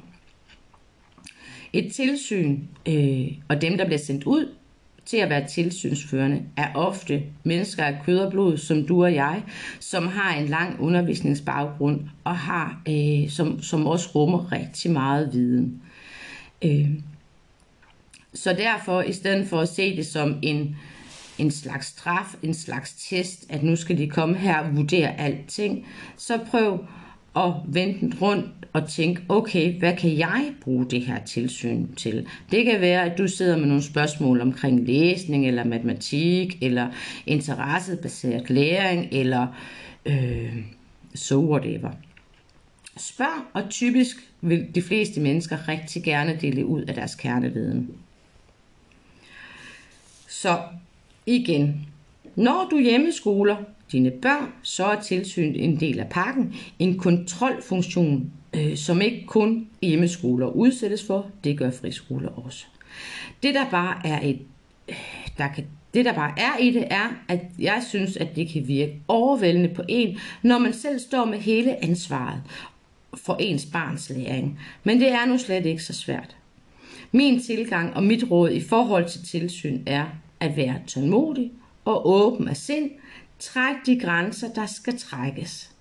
Et 1.74 1.94
tilsyn 1.94 2.60
øh, 2.86 3.28
og 3.48 3.62
dem, 3.62 3.78
der 3.78 3.86
bliver 3.86 4.00
sendt 4.00 4.24
ud 4.24 4.50
til 5.06 5.18
at 5.18 5.30
være 5.30 5.48
tilsynsførende, 5.48 6.44
er 6.58 6.74
ofte 6.76 7.24
mennesker 7.44 7.84
af 7.84 7.98
kød 8.06 8.20
og 8.20 8.32
blod, 8.32 8.58
som 8.58 8.88
du 8.88 9.04
og 9.04 9.14
jeg, 9.14 9.44
som 9.80 10.08
har 10.08 10.36
en 10.36 10.48
lang 10.48 10.80
undervisningsbaggrund 10.80 12.02
og 12.24 12.38
har, 12.38 12.82
øh, 12.90 13.30
som, 13.30 13.62
som 13.62 13.88
også 13.88 14.10
rummer 14.16 14.52
rigtig 14.52 14.92
meget 14.92 15.34
viden. 15.34 15.82
Øh. 16.62 16.90
Så 18.34 18.54
derfor, 18.54 19.02
i 19.02 19.14
stedet 19.14 19.48
for 19.48 19.60
at 19.60 19.70
se 19.70 19.96
det 19.96 20.06
som 20.06 20.40
en 20.42 20.76
en 21.39 21.51
slags 21.51 21.88
straf, 21.88 22.36
en 22.44 22.54
slags 22.54 22.94
test, 23.10 23.46
at 23.50 23.63
nu 23.63 23.75
skal 23.75 23.98
de 23.98 24.10
komme 24.10 24.38
her 24.38 24.58
og 24.58 24.77
vurdere 24.77 25.20
alting, 25.20 25.88
så 26.18 26.39
prøv 26.51 26.86
at 27.36 27.54
vende 27.68 28.00
den 28.00 28.13
rundt 28.22 28.50
og 28.74 28.89
tænke, 28.89 29.22
okay, 29.30 29.80
hvad 29.80 29.98
kan 29.98 30.18
jeg 30.18 30.54
bruge 30.62 30.86
det 30.86 31.01
her 31.01 31.24
tilsyn 31.24 31.88
til? 31.96 32.27
Det 32.51 32.65
kan 32.65 32.82
være, 32.82 33.12
at 33.12 33.18
du 33.18 33.27
sidder 33.27 33.58
med 33.58 33.65
nogle 33.65 33.84
spørgsmål 33.84 34.42
omkring 34.42 34.86
læsning, 34.86 35.48
eller 35.48 35.63
matematik, 35.63 36.58
eller 36.62 36.88
interessebaseret 37.25 38.50
læring, 38.50 39.08
eller 39.12 39.48
øh, 40.06 40.56
so 41.15 41.51
whatever. 41.51 41.92
Spørg, 42.98 43.46
og 43.54 43.70
typisk 43.70 44.18
vil 44.42 44.68
de 44.75 44.82
fleste 44.82 45.22
mennesker 45.22 45.68
rigtig 45.68 46.04
gerne 46.04 46.38
dele 46.42 46.65
ud 46.65 46.82
af 46.82 46.96
deres 46.96 47.15
kerneviden. 47.15 47.89
Så 50.27 50.60
Igen, 51.25 51.88
når 52.36 52.67
du 52.72 52.79
hjemmeskoler 52.79 53.55
dine 53.91 54.12
børn, 54.12 54.53
så 54.63 54.86
er 54.86 55.01
tilsynet 55.01 55.63
en 55.63 55.79
del 55.79 56.00
af 56.00 56.10
pakken. 56.10 56.55
En 56.79 56.98
kontrolfunktion, 56.98 58.32
øh, 58.55 58.77
som 58.77 59.01
ikke 59.01 59.25
kun 59.25 59.67
hjemmeskoler 59.82 60.48
udsættes 60.48 61.03
for, 61.03 61.25
det 61.44 61.58
gør 61.58 61.72
friskoler 61.72 62.46
også. 62.46 62.65
Det 63.44 63.55
der 63.55 63.70
bare 63.70 64.08
er 64.08 64.20
et, 64.24 64.39
der 65.38 65.48
kan 65.48 65.65
det 65.96 66.05
der 66.05 66.13
bare 66.13 66.34
er 66.38 66.58
i 66.58 66.72
det 66.72 66.88
er, 66.89 67.10
at 67.27 67.39
jeg 67.60 67.84
synes, 67.89 68.17
at 68.17 68.36
det 68.36 68.50
kan 68.50 68.67
virke 68.67 69.01
overvældende 69.08 69.70
på 69.70 69.82
en, 69.88 70.17
når 70.41 70.58
man 70.58 70.74
selv 70.74 71.00
står 71.00 71.25
med 71.25 71.39
hele 71.39 71.84
ansvaret 71.84 72.41
for 73.17 73.38
ens 73.39 73.65
barns 73.65 74.10
læring. 74.10 74.60
Men 74.84 75.00
det 75.00 75.12
er 75.12 75.25
nu 75.25 75.38
slet 75.38 75.65
ikke 75.65 75.84
så 75.84 75.94
svært. 75.94 76.36
Min 77.12 77.41
tilgang 77.41 77.96
og 77.96 78.03
mit 78.03 78.24
råd 78.32 78.50
i 78.50 78.62
forhold 78.62 79.10
til 79.10 79.24
tilsyn 79.24 79.82
er, 79.86 80.05
at 80.39 80.58
være 80.58 80.75
tålmodig 80.88 81.51
og 81.86 82.08
åben 82.08 82.48
af 82.48 82.58
sind, 82.58 82.92
træk 83.39 83.75
de 83.86 84.00
grænser, 84.00 84.54
der 84.54 84.65
skal 84.65 84.98
trækkes. 84.98 85.72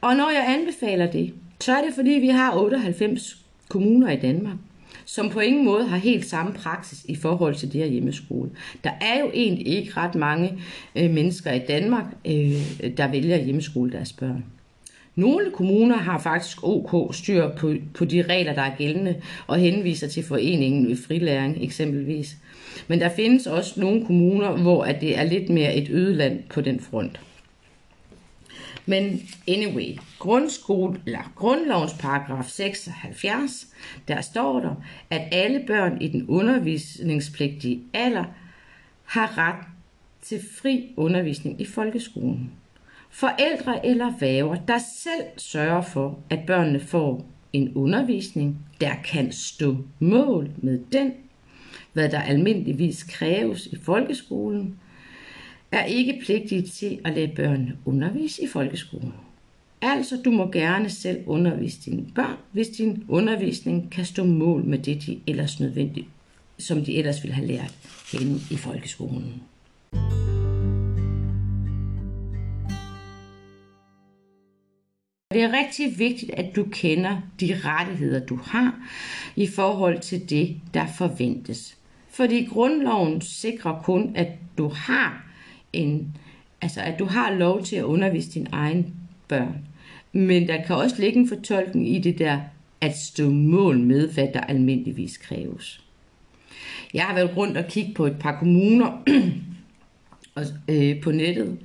Og 0.00 0.16
når 0.16 0.30
jeg 0.30 0.44
anbefaler 0.48 1.10
det, 1.10 1.34
så 1.60 1.72
er 1.72 1.84
det 1.84 1.94
fordi, 1.94 2.10
vi 2.10 2.28
har 2.28 2.56
98 2.56 3.36
kommuner 3.68 4.10
i 4.10 4.16
Danmark, 4.16 4.56
som 5.04 5.30
på 5.30 5.40
ingen 5.40 5.64
måde 5.64 5.84
har 5.84 5.96
helt 5.96 6.26
samme 6.26 6.52
praksis 6.52 7.04
i 7.04 7.14
forhold 7.14 7.54
til 7.54 7.72
det 7.72 7.80
her 7.80 7.88
hjemmeskole. 7.88 8.50
Der 8.84 8.90
er 9.00 9.20
jo 9.20 9.30
egentlig 9.34 9.66
ikke 9.66 9.92
ret 9.96 10.14
mange 10.14 10.58
øh, 10.96 11.10
mennesker 11.10 11.52
i 11.52 11.58
Danmark, 11.68 12.04
øh, 12.26 12.92
der 12.96 13.10
vælger 13.10 13.36
at 13.36 13.44
hjemmeskole 13.44 13.92
deres 13.92 14.12
børn. 14.12 14.44
Nogle 15.16 15.50
kommuner 15.50 15.96
har 15.96 16.18
faktisk 16.18 16.58
OK 16.62 17.14
styr 17.14 17.48
på, 17.48 17.74
på 17.94 18.04
de 18.04 18.22
regler, 18.22 18.54
der 18.54 18.62
er 18.62 18.76
gældende, 18.76 19.16
og 19.46 19.58
henviser 19.58 20.08
til 20.08 20.24
foreningen 20.24 20.88
ved 20.88 20.96
frilæring 20.96 21.64
eksempelvis. 21.64 22.36
Men 22.88 23.00
der 23.00 23.08
findes 23.08 23.46
også 23.46 23.80
nogle 23.80 24.06
kommuner, 24.06 24.50
hvor 24.50 24.84
at 24.84 25.00
det 25.00 25.18
er 25.18 25.24
lidt 25.24 25.48
mere 25.48 25.74
et 25.76 25.88
ødeland 25.90 26.42
på 26.50 26.60
den 26.60 26.80
front. 26.80 27.20
Men 28.86 29.20
anyway, 29.48 29.98
grundskole, 30.18 31.00
eller 31.06 31.32
grundlovens 31.36 31.92
paragraf 32.00 32.44
76, 32.44 33.66
der 34.08 34.20
står 34.20 34.60
der, 34.60 34.74
at 35.10 35.22
alle 35.32 35.64
børn 35.66 36.00
i 36.00 36.08
den 36.08 36.26
undervisningspligtige 36.28 37.82
alder 37.94 38.24
har 39.04 39.38
ret 39.38 39.64
til 40.22 40.40
fri 40.62 40.94
undervisning 40.96 41.60
i 41.60 41.64
folkeskolen. 41.64 42.50
Forældre 43.10 43.86
eller 43.86 44.12
væver, 44.20 44.56
der 44.56 44.78
selv 44.78 45.24
sørger 45.36 45.82
for, 45.82 46.18
at 46.30 46.40
børnene 46.46 46.80
får 46.80 47.26
en 47.52 47.72
undervisning, 47.74 48.58
der 48.80 48.94
kan 49.04 49.32
stå 49.32 49.76
mål 49.98 50.50
med 50.56 50.80
den 50.92 51.12
hvad 51.92 52.08
der 52.08 52.20
almindeligvis 52.20 53.02
kræves 53.02 53.66
i 53.66 53.76
folkeskolen, 53.82 54.78
er 55.72 55.84
ikke 55.84 56.20
pligtige 56.24 56.62
til 56.62 56.98
at 57.04 57.14
lade 57.14 57.32
børn 57.36 57.72
undervise 57.84 58.42
i 58.42 58.46
folkeskolen. 58.46 59.12
Altså, 59.82 60.16
du 60.24 60.30
må 60.30 60.50
gerne 60.50 60.90
selv 60.90 61.18
undervise 61.26 61.90
dine 61.90 62.06
børn, 62.14 62.36
hvis 62.52 62.68
din 62.68 63.04
undervisning 63.08 63.90
kan 63.90 64.04
stå 64.04 64.24
mål 64.24 64.64
med 64.64 64.78
det, 64.78 65.06
de 65.06 65.20
ellers 65.26 65.60
nødvendigt, 65.60 66.06
som 66.58 66.84
de 66.84 66.96
ellers 66.96 67.22
ville 67.22 67.34
have 67.34 67.46
lært 67.46 67.74
henne 68.12 68.38
i 68.50 68.56
folkeskolen. 68.56 69.42
Det 75.32 75.42
er 75.42 75.52
rigtig 75.52 75.98
vigtigt, 75.98 76.30
at 76.30 76.56
du 76.56 76.64
kender 76.64 77.20
de 77.40 77.60
rettigheder, 77.64 78.26
du 78.26 78.36
har 78.36 78.88
i 79.36 79.46
forhold 79.46 80.00
til 80.00 80.30
det, 80.30 80.60
der 80.74 80.86
forventes. 80.86 81.78
Fordi 82.12 82.44
grundloven 82.44 83.20
sikrer 83.20 83.82
kun, 83.82 84.12
at 84.14 84.28
du 84.58 84.68
har 84.68 85.24
en, 85.72 86.16
altså 86.62 86.80
at 86.80 86.98
du 86.98 87.04
har 87.04 87.32
lov 87.34 87.62
til 87.62 87.76
at 87.76 87.84
undervise 87.84 88.30
dine 88.30 88.48
egen 88.52 88.94
børn. 89.28 89.56
Men 90.12 90.48
der 90.48 90.64
kan 90.64 90.76
også 90.76 90.96
ligge 90.98 91.18
en 91.18 91.28
fortolkning 91.28 91.88
i 91.88 91.98
det 91.98 92.18
der, 92.18 92.40
at 92.80 92.98
stå 92.98 93.30
mål 93.30 93.78
med, 93.78 94.08
hvad 94.08 94.28
der 94.34 94.40
almindeligvis 94.40 95.16
kræves. 95.16 95.84
Jeg 96.94 97.02
har 97.02 97.14
været 97.14 97.36
rundt 97.36 97.56
og 97.56 97.64
kigge 97.68 97.94
på 97.94 98.06
et 98.06 98.16
par 98.20 98.38
kommuner 98.38 99.02
og, 100.34 100.42
øh, 100.68 101.00
på 101.00 101.10
nettet, 101.10 101.58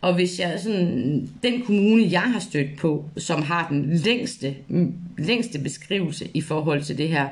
og 0.00 0.14
hvis 0.14 0.40
jeg 0.40 0.60
sådan, 0.60 1.30
den 1.42 1.62
kommune, 1.62 2.08
jeg 2.10 2.22
har 2.22 2.40
stødt 2.40 2.76
på, 2.78 3.04
som 3.16 3.42
har 3.42 3.68
den 3.68 3.96
længste, 3.96 4.54
længste 5.18 5.58
beskrivelse 5.58 6.28
i 6.34 6.40
forhold 6.40 6.82
til 6.82 6.98
det 6.98 7.08
her 7.08 7.28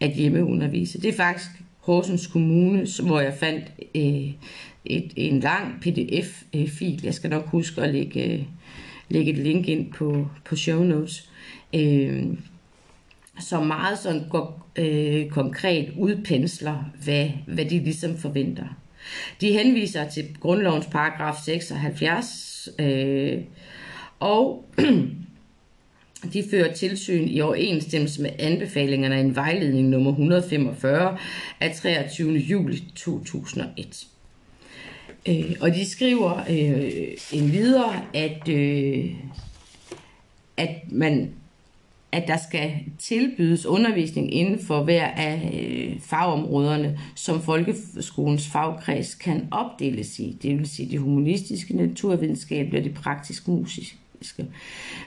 at 0.00 0.10
hjemmeundervise, 0.10 1.00
det 1.00 1.08
er 1.08 1.16
faktisk 1.16 1.50
Horsens 1.84 2.26
Kommune, 2.26 2.86
hvor 3.02 3.20
jeg 3.20 3.34
fandt 3.34 3.64
øh, 3.94 4.32
et, 4.84 5.12
en 5.16 5.40
lang 5.40 5.80
pdf-fil. 5.80 7.00
Jeg 7.04 7.14
skal 7.14 7.30
nok 7.30 7.46
huske 7.46 7.82
at 7.82 7.94
lægge, 7.94 8.32
øh, 8.32 8.42
lægge 9.08 9.32
et 9.32 9.38
link 9.38 9.68
ind 9.68 9.92
på, 9.92 10.28
på 10.44 10.56
show 10.56 10.82
notes. 10.82 11.30
Øh, 11.74 12.24
som 13.40 13.66
meget 13.66 13.98
sådan 13.98 14.28
går, 14.30 14.68
øh, 14.76 15.28
konkret 15.28 15.92
udpensler, 15.98 16.84
hvad, 17.04 17.30
hvad 17.46 17.64
de 17.64 17.78
ligesom 17.78 18.16
forventer. 18.16 18.66
De 19.40 19.52
henviser 19.52 20.08
til 20.08 20.24
grundlovens 20.40 20.86
paragraf 20.86 21.36
76, 21.44 22.68
øh, 22.78 23.38
og 24.20 24.64
de 26.32 26.44
fører 26.50 26.72
tilsyn 26.72 27.28
i 27.28 27.40
overensstemmelse 27.40 28.22
med 28.22 28.30
anbefalingerne 28.38 29.14
af 29.14 29.20
en 29.20 29.36
vejledning 29.36 29.88
nummer 29.88 30.10
145 30.10 31.18
af 31.60 31.74
23. 31.74 32.32
juli 32.32 32.84
2001. 32.96 34.06
Øh, 35.28 35.56
og 35.60 35.74
de 35.74 35.90
skriver 35.90 36.36
øh, 36.50 37.40
en 37.40 37.52
videre, 37.52 38.02
at, 38.14 38.48
øh, 38.48 39.10
at 40.56 40.92
man 40.92 41.30
at 42.14 42.28
der 42.28 42.36
skal 42.48 42.72
tilbydes 42.98 43.66
undervisning 43.66 44.34
inden 44.34 44.58
for 44.58 44.82
hver 44.82 45.06
af 45.06 45.50
øh, 45.54 46.00
fagområderne, 46.00 46.98
som 47.14 47.42
folkeskolens 47.42 48.48
fagkreds 48.48 49.14
kan 49.14 49.48
opdeles 49.50 50.18
i. 50.18 50.38
Det 50.42 50.58
vil 50.58 50.68
sige 50.68 50.90
de 50.90 50.98
humanistiske, 50.98 51.76
naturvidenskabelige 51.76 52.80
og 52.80 52.84
de 52.84 52.90
praktisk 52.90 53.48
musiske. 53.48 54.46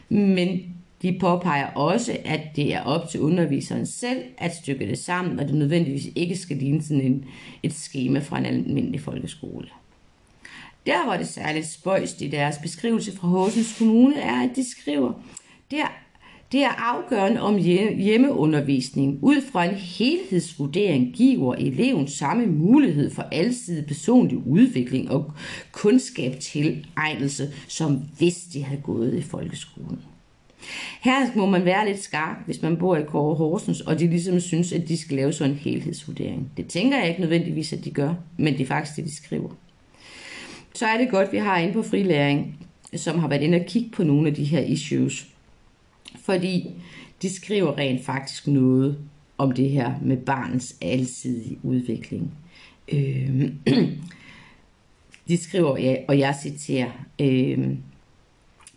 Men 0.09 0.75
de 1.01 1.17
påpeger 1.19 1.67
også, 1.67 2.17
at 2.25 2.41
det 2.55 2.73
er 2.73 2.81
op 2.81 3.09
til 3.09 3.19
underviseren 3.19 3.85
selv 3.85 4.23
at 4.37 4.55
stykke 4.55 4.87
det 4.87 4.97
sammen, 4.97 5.39
og 5.39 5.47
det 5.47 5.55
nødvendigvis 5.55 6.07
ikke 6.15 6.35
skal 6.35 6.57
ligne 6.57 6.83
sådan 6.83 7.01
en, 7.01 7.25
et 7.63 7.73
schema 7.73 8.19
fra 8.19 8.37
en 8.37 8.45
almindelig 8.45 9.01
folkeskole. 9.01 9.67
Der, 10.85 11.05
hvor 11.05 11.13
det 11.13 11.27
særligt 11.27 11.67
spøjst 11.67 12.21
i 12.21 12.27
deres 12.27 12.57
beskrivelse 12.57 13.17
fra 13.17 13.27
Horsens 13.27 13.77
Kommune, 13.77 14.19
er, 14.19 14.41
at 14.41 14.55
de 14.55 14.69
skriver, 14.69 15.13
der 15.71 15.87
det 16.51 16.63
er 16.63 16.93
afgørende 16.93 17.41
om 17.41 17.57
hjemmeundervisning 17.97 19.19
ud 19.21 19.41
fra 19.51 19.65
en 19.65 19.75
helhedsvurdering 19.75 21.13
giver 21.13 21.55
eleven 21.55 22.07
samme 22.07 22.45
mulighed 22.45 23.11
for 23.11 23.21
alsidig 23.31 23.85
personlig 23.85 24.47
udvikling 24.47 25.11
og 25.11 25.31
kundskab 25.71 26.39
til 26.39 26.87
egnelse, 26.95 27.53
som 27.67 28.01
hvis 28.17 28.35
de 28.53 28.63
havde 28.63 28.81
gået 28.81 29.13
i 29.13 29.21
folkeskolen. 29.21 29.99
Her 31.01 31.35
må 31.35 31.45
man 31.45 31.65
være 31.65 31.87
lidt 31.87 32.03
skarp, 32.03 32.37
hvis 32.45 32.61
man 32.61 32.77
bor 32.77 32.95
i 32.95 33.03
Kåre 33.03 33.35
Horsens, 33.35 33.81
og 33.81 33.99
de 33.99 34.07
ligesom 34.07 34.39
synes, 34.39 34.73
at 34.73 34.87
de 34.87 34.97
skal 34.97 35.15
lave 35.15 35.33
sådan 35.33 35.51
en 35.51 35.59
helhedsvurdering. 35.59 36.51
Det 36.57 36.67
tænker 36.67 36.97
jeg 36.97 37.09
ikke 37.09 37.21
nødvendigvis, 37.21 37.73
at 37.73 37.85
de 37.85 37.91
gør, 37.91 38.13
men 38.37 38.53
det 38.53 38.61
er 38.61 38.67
faktisk 38.67 38.95
det, 38.95 39.05
de 39.05 39.15
skriver. 39.15 39.49
Så 40.73 40.85
er 40.85 40.97
det 40.97 41.09
godt, 41.09 41.27
at 41.27 41.33
vi 41.33 41.37
har 41.37 41.57
inde 41.57 41.73
på 41.73 41.83
frilæring, 41.83 42.67
som 42.95 43.19
har 43.19 43.27
været 43.27 43.41
inde 43.41 43.57
og 43.57 43.65
kigge 43.65 43.89
på 43.89 44.03
nogle 44.03 44.27
af 44.27 44.35
de 44.35 44.43
her 44.43 44.59
issues, 44.59 45.27
fordi 46.19 46.69
de 47.21 47.35
skriver 47.35 47.77
rent 47.77 48.05
faktisk 48.05 48.47
noget 48.47 48.97
om 49.37 49.51
det 49.51 49.69
her 49.69 49.93
med 50.01 50.17
barnets 50.17 50.75
alsidige 50.81 51.59
udvikling. 51.63 52.31
Øh, 52.93 53.51
de 55.27 55.37
skriver, 55.37 55.77
ja, 55.77 55.95
og 56.07 56.19
jeg 56.19 56.35
citerer, 56.43 56.91
øh, 57.21 57.69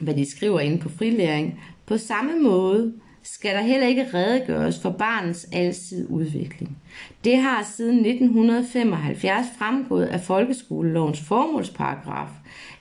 hvad 0.00 0.14
de 0.14 0.30
skriver 0.30 0.60
inde 0.60 0.78
på 0.78 0.88
frilæring, 0.88 1.60
på 1.86 1.98
samme 1.98 2.42
måde 2.42 2.92
skal 3.22 3.54
der 3.54 3.62
heller 3.62 3.86
ikke 3.86 4.06
redegøres 4.14 4.80
for 4.82 4.90
barnets 4.90 5.48
alsidige 5.52 6.10
udvikling. 6.10 6.76
Det 7.24 7.36
har 7.36 7.72
siden 7.76 8.06
1975 8.06 9.46
fremgået 9.58 10.06
af 10.06 10.20
folkeskolelovens 10.20 11.20
formålsparagraf, 11.20 12.28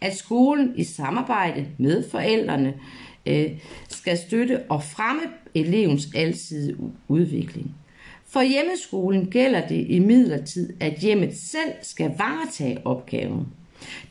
at 0.02 0.18
skolen 0.18 0.74
i 0.76 0.84
samarbejde 0.84 1.68
med 1.78 2.10
forældrene 2.10 2.74
øh, 3.26 3.52
skal 3.90 4.18
støtte 4.18 4.62
og 4.70 4.84
fremme 4.84 5.22
elevens 5.56 6.08
alsidige 6.16 6.78
udvikling. 7.08 7.76
For 8.28 8.42
hjemmeskolen 8.42 9.32
gælder 9.32 9.68
det 9.68 9.86
i 9.90 10.00
midlertid, 10.00 10.74
at 10.80 10.94
hjemmet 10.94 11.38
selv 11.38 11.74
skal 11.82 12.12
varetage 12.18 12.78
opgaven. 12.86 13.48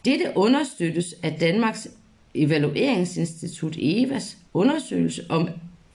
Dette 0.05 0.25
understøttes 0.37 1.15
af 1.23 1.33
Danmarks 1.41 1.89
Evalueringsinstitut 2.35 3.77
EVAs 3.79 4.37
undersøgelse 4.55 5.23
om 5.29 5.49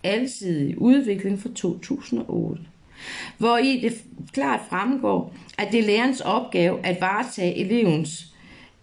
alsidig 0.04 0.82
udvikling 0.82 1.39
fra 1.39 1.50
2008, 1.56 2.62
hvor 3.38 3.58
i 3.58 3.80
det 3.80 4.04
klart 4.34 4.60
fremgår, 4.69 5.36
at 5.58 5.67
det 5.72 5.80
er 5.80 5.84
lærerens 5.84 6.22
opgave 6.22 6.86
at 6.86 7.02
varetage 7.02 7.56
elevens 7.56 8.34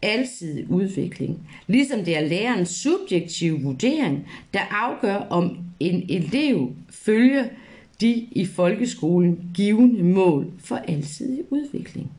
alsidig 0.02 0.70
udvikling, 0.70 1.50
ligesom 1.66 2.04
det 2.04 2.16
er 2.16 2.20
lærerens 2.28 2.68
subjektive 2.68 3.60
vurdering, 3.62 4.28
der 4.54 4.60
afgør, 4.70 5.16
om 5.16 5.58
en 5.80 6.06
elev 6.08 6.72
følger 6.90 7.44
de 8.00 8.12
i 8.30 8.46
folkeskolen 8.46 9.50
givende 9.54 10.02
mål 10.04 10.52
for 10.58 10.76
alsidig 10.76 11.44
udvikling. 11.50 12.10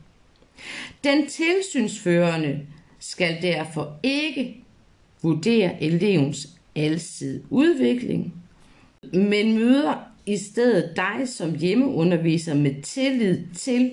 Den 1.04 1.26
tilsynsførende 1.26 2.60
skal 2.98 3.42
derfor 3.42 3.96
ikke 4.02 4.61
vurdere 5.22 5.82
elevens 5.82 6.48
alsidige 6.76 7.42
udvikling, 7.50 8.34
men 9.12 9.58
møder 9.58 9.94
i 10.26 10.36
stedet 10.36 10.92
dig 10.96 11.28
som 11.28 11.58
hjemmeunderviser 11.58 12.54
med 12.54 12.82
tillid 12.82 13.38
til 13.54 13.90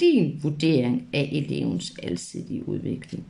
din 0.00 0.40
vurdering 0.42 1.08
af 1.12 1.28
elevens 1.32 1.92
alsidige 2.02 2.68
udvikling. 2.68 3.24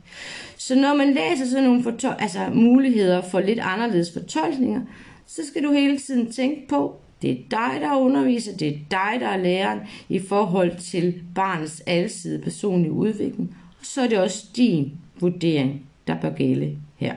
Så 0.57 0.75
når 0.75 0.95
man 0.95 1.13
læser 1.13 1.45
sådan 1.45 1.63
nogle 1.63 1.83
fortol- 1.83 2.21
altså 2.21 2.49
muligheder 2.53 3.21
for 3.21 3.39
lidt 3.39 3.59
anderledes 3.59 4.13
fortolkninger, 4.13 4.81
så 5.27 5.41
skal 5.47 5.63
du 5.63 5.71
hele 5.71 5.97
tiden 5.97 6.31
tænke 6.31 6.67
på, 6.67 6.95
det 7.21 7.31
er 7.31 7.35
dig, 7.51 7.81
der 7.81 7.95
underviser, 7.95 8.57
det 8.57 8.67
er 8.67 8.77
dig, 8.91 9.17
der 9.19 9.27
er 9.27 9.37
læreren 9.37 9.79
i 10.09 10.19
forhold 10.19 10.79
til 10.79 11.21
barnets 11.35 11.81
alsidige 11.85 12.43
personlige 12.43 12.91
udvikling, 12.91 13.55
og 13.79 13.85
så 13.85 14.01
er 14.01 14.07
det 14.07 14.17
også 14.17 14.45
din 14.55 14.91
vurdering, 15.19 15.81
der 16.07 16.21
bør 16.21 16.33
gælde 16.33 16.77
her. 16.99 17.15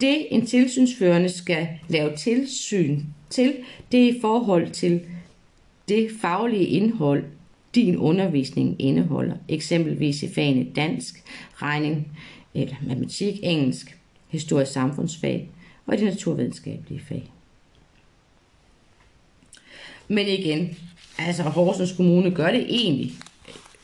Det 0.00 0.26
en 0.30 0.46
tilsynsførende 0.46 1.28
skal 1.28 1.68
lave 1.88 2.16
tilsyn 2.16 3.02
til, 3.30 3.56
det 3.92 4.04
er 4.04 4.12
i 4.12 4.20
forhold 4.20 4.70
til 4.70 5.00
det 5.88 6.10
faglige 6.20 6.66
indhold, 6.66 7.24
din 7.74 7.96
undervisning 7.96 8.76
indeholder, 8.78 9.36
eksempelvis 9.48 10.22
i 10.22 10.34
fagene 10.34 10.70
dansk, 10.76 11.22
regning 11.54 12.18
eller 12.54 12.74
matematik, 12.86 13.40
engelsk, 13.42 13.98
historisk 14.28 14.72
samfundsfag 14.72 15.48
og 15.86 15.98
de 15.98 16.04
naturvidenskabelige 16.04 17.00
fag. 17.08 17.30
Men 20.08 20.26
igen, 20.26 20.76
altså 21.18 21.42
Horsens 21.42 21.92
Kommune 21.92 22.30
gør 22.30 22.50
det 22.50 22.66
egentlig 22.68 23.12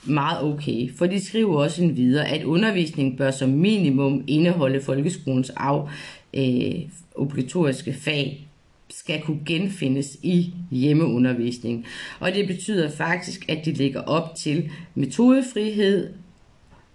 meget 0.08 0.44
okay, 0.44 0.90
for 0.96 1.06
de 1.06 1.24
skriver 1.24 1.62
også 1.62 1.82
en 1.82 1.96
videre, 1.96 2.28
at 2.28 2.44
undervisning 2.44 3.18
bør 3.18 3.30
som 3.30 3.48
minimum 3.48 4.24
indeholde 4.26 4.80
folkeskolens 4.80 5.52
af, 5.56 5.88
øh, 6.34 6.74
obligatoriske 7.14 7.92
fag 7.92 8.48
skal 8.90 9.22
kunne 9.22 9.40
genfindes 9.46 10.18
i 10.22 10.54
hjemmeundervisning. 10.70 11.86
Og 12.20 12.34
det 12.34 12.46
betyder 12.46 12.90
faktisk, 12.90 13.48
at 13.48 13.64
de 13.64 13.72
lægger 13.72 14.00
op 14.00 14.34
til 14.34 14.70
metodefrihed 14.94 16.12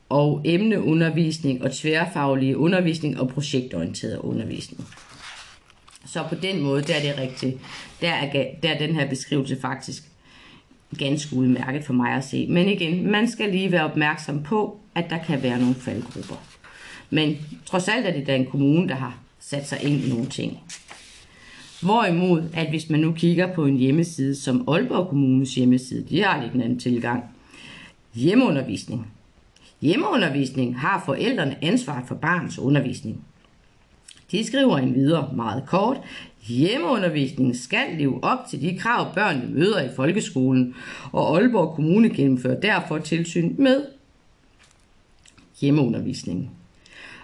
og 0.10 0.42
emneundervisning 0.46 1.64
og 1.64 1.72
tværfaglig 1.72 2.58
undervisning 2.58 3.20
og 3.20 3.30
projektorienteret 3.30 4.18
undervisning. 4.18 4.88
Så 6.06 6.24
på 6.30 6.36
den 6.36 6.62
måde, 6.62 6.82
der 6.82 6.94
er 6.94 7.02
det 7.02 7.18
rigtigt. 7.18 7.58
Der 8.02 8.10
er, 8.10 8.32
der 8.64 8.70
er 8.70 8.78
den 8.78 8.96
her 8.96 9.10
beskrivelse 9.10 9.58
faktisk 9.62 10.11
ganske 10.98 11.36
udmærket 11.36 11.84
for 11.84 11.94
mig 11.94 12.12
at 12.12 12.24
se. 12.24 12.48
Men 12.50 12.68
igen, 12.68 13.12
man 13.12 13.28
skal 13.28 13.52
lige 13.52 13.72
være 13.72 13.86
opmærksom 13.86 14.44
på, 14.44 14.80
at 14.96 15.10
der 15.10 15.18
kan 15.18 15.44
være 15.44 15.60
nogle 15.60 15.76
faldgrupper. 15.76 16.36
Men 17.10 17.38
trods 17.66 17.88
alt 17.88 18.06
er 18.06 18.14
det 18.14 18.28
da 18.28 18.36
en 18.36 18.46
kommune, 18.46 18.88
der 18.88 18.96
har 18.96 19.18
sat 19.40 19.68
sig 19.68 19.84
ind 19.84 20.04
i 20.04 20.10
nogle 20.10 20.26
ting. 20.26 20.60
Hvorimod, 21.82 22.44
at 22.54 22.70
hvis 22.70 22.90
man 22.90 23.00
nu 23.00 23.12
kigger 23.12 23.54
på 23.54 23.66
en 23.66 23.78
hjemmeside 23.78 24.36
som 24.36 24.70
Aalborg 24.70 25.10
Kommunes 25.10 25.56
hjemmeside, 25.56 26.06
de 26.10 26.24
har 26.24 26.42
lidt 26.42 26.54
en 26.54 26.62
anden 26.62 26.80
tilgang. 26.80 27.24
Hjemmeundervisning. 28.14 29.08
Hjemmeundervisning 29.82 30.80
har 30.80 31.04
forældrene 31.06 31.64
ansvaret 31.64 32.08
for 32.08 32.16
barns 32.16 32.60
undervisning. 32.60 33.26
De 34.32 34.44
skriver 34.44 34.78
en 34.78 34.96
videre 34.96 35.30
meget 35.36 35.64
kort. 35.68 35.98
Hjemmeundervisningen 36.48 37.56
skal 37.56 37.88
leve 37.98 38.24
op 38.24 38.40
til 38.50 38.62
de 38.62 38.78
krav, 38.78 39.14
børnene 39.14 39.54
møder 39.54 39.82
i 39.82 39.90
folkeskolen, 39.96 40.76
og 41.12 41.38
Aalborg 41.38 41.76
Kommune 41.76 42.10
gennemfører 42.10 42.60
derfor 42.60 42.98
tilsyn 42.98 43.56
med 43.58 43.86
hjemmeundervisningen. 45.62 46.50